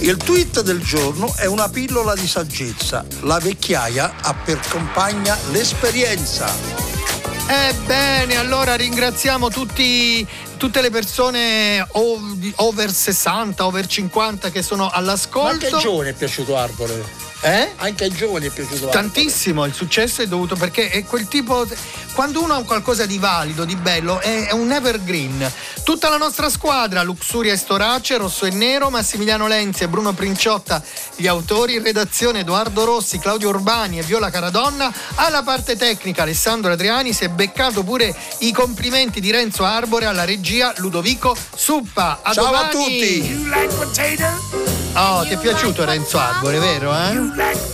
Il 0.00 0.18
tweet 0.18 0.60
del 0.60 0.82
giorno 0.82 1.34
è 1.34 1.46
una 1.46 1.70
pillola 1.70 2.14
di 2.14 2.28
saggezza. 2.28 3.06
La 3.20 3.38
vecchiaia 3.38 4.16
ha 4.20 4.34
per 4.34 4.60
compagna 4.68 5.34
l'esperienza. 5.50 7.03
Ebbene, 7.46 8.36
allora 8.36 8.74
ringraziamo 8.74 9.50
tutti, 9.50 10.26
tutte 10.56 10.80
le 10.80 10.90
persone 10.90 11.86
ov- 11.92 12.52
over 12.56 12.90
60, 12.90 13.66
over 13.66 13.86
50 13.86 14.50
che 14.50 14.62
sono 14.62 14.84
Ma 14.86 14.92
all'ascolto. 14.92 15.76
ai 15.76 15.82
giovani 15.82 16.10
è 16.10 16.14
piaciuto 16.14 16.56
Arbore. 16.56 17.04
Eh? 17.44 17.72
Anche 17.76 18.04
ai 18.04 18.10
giovani 18.10 18.46
è 18.46 18.50
piaciuto. 18.50 18.88
Tantissimo, 18.88 19.66
il 19.66 19.74
successo 19.74 20.22
è 20.22 20.26
dovuto 20.26 20.56
perché 20.56 20.88
è 20.88 21.04
quel 21.04 21.28
tipo. 21.28 21.66
Quando 22.14 22.42
uno 22.42 22.54
ha 22.54 22.62
qualcosa 22.64 23.04
di 23.04 23.18
valido, 23.18 23.66
di 23.66 23.76
bello, 23.76 24.18
è, 24.20 24.46
è 24.46 24.52
un 24.52 24.72
evergreen. 24.72 25.52
Tutta 25.82 26.08
la 26.08 26.16
nostra 26.16 26.48
squadra, 26.48 27.02
Luxuria 27.02 27.52
e 27.52 27.58
Storace, 27.58 28.16
Rosso 28.16 28.46
e 28.46 28.50
Nero, 28.50 28.88
Massimiliano 28.88 29.46
Lenzi 29.46 29.82
e 29.82 29.88
Bruno 29.88 30.14
Princiotta, 30.14 30.82
gli 31.16 31.26
autori, 31.26 31.74
in 31.74 31.82
redazione 31.82 32.40
Edoardo 32.40 32.84
Rossi, 32.84 33.18
Claudio 33.18 33.50
Urbani 33.50 33.98
e 33.98 34.02
Viola 34.02 34.30
Caradonna, 34.30 34.90
alla 35.16 35.42
parte 35.42 35.76
tecnica 35.76 36.22
Alessandro 36.22 36.72
Adriani, 36.72 37.12
si 37.12 37.24
è 37.24 37.28
beccato 37.28 37.82
pure 37.82 38.16
i 38.38 38.52
complimenti 38.52 39.20
di 39.20 39.30
Renzo 39.30 39.64
Arbore 39.64 40.06
alla 40.06 40.24
regia 40.24 40.72
Ludovico 40.76 41.36
Suppa. 41.54 42.20
A 42.22 42.32
Ciao 42.32 42.46
a 42.46 42.70
domani! 42.70 42.70
tutti. 42.70 44.63
Oh, 44.96 45.22
ti 45.24 45.30
è 45.34 45.38
piaciuto 45.38 45.84
Renzo 45.84 46.18
Arbore, 46.18 46.58
vero? 46.60 46.94
Eh? 46.94 47.20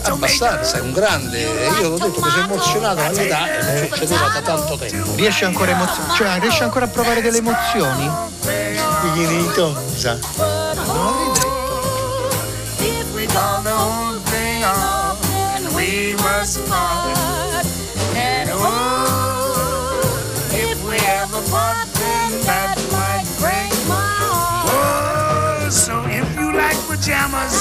Abbastanza, 0.02 0.78
è 0.78 0.80
un 0.80 0.92
grande. 0.92 1.40
Io 1.80 1.90
l'ho 1.90 1.98
detto 1.98 2.20
che 2.20 2.30
sono 2.30 2.44
emozionato 2.44 3.02
all'età 3.02 3.59
e 3.59 3.62
non 3.62 3.88
succedeva 3.88 4.28
da 4.28 4.40
tanto 4.40 4.76
tempo. 4.76 5.14
Riesci 5.16 5.44
ancora, 5.44 5.72
emozio- 5.72 6.14
cioè, 6.14 6.38
riesci 6.40 6.62
ancora 6.62 6.87
a 6.87 6.88
provare 6.88 7.20
delle 7.20 7.38
emozioni? 7.38 8.11
Picchinito. 9.02 9.76
If 12.78 13.12
we 13.14 13.26
call 13.26 13.62
the 13.62 14.00
pajamas. 27.00 27.59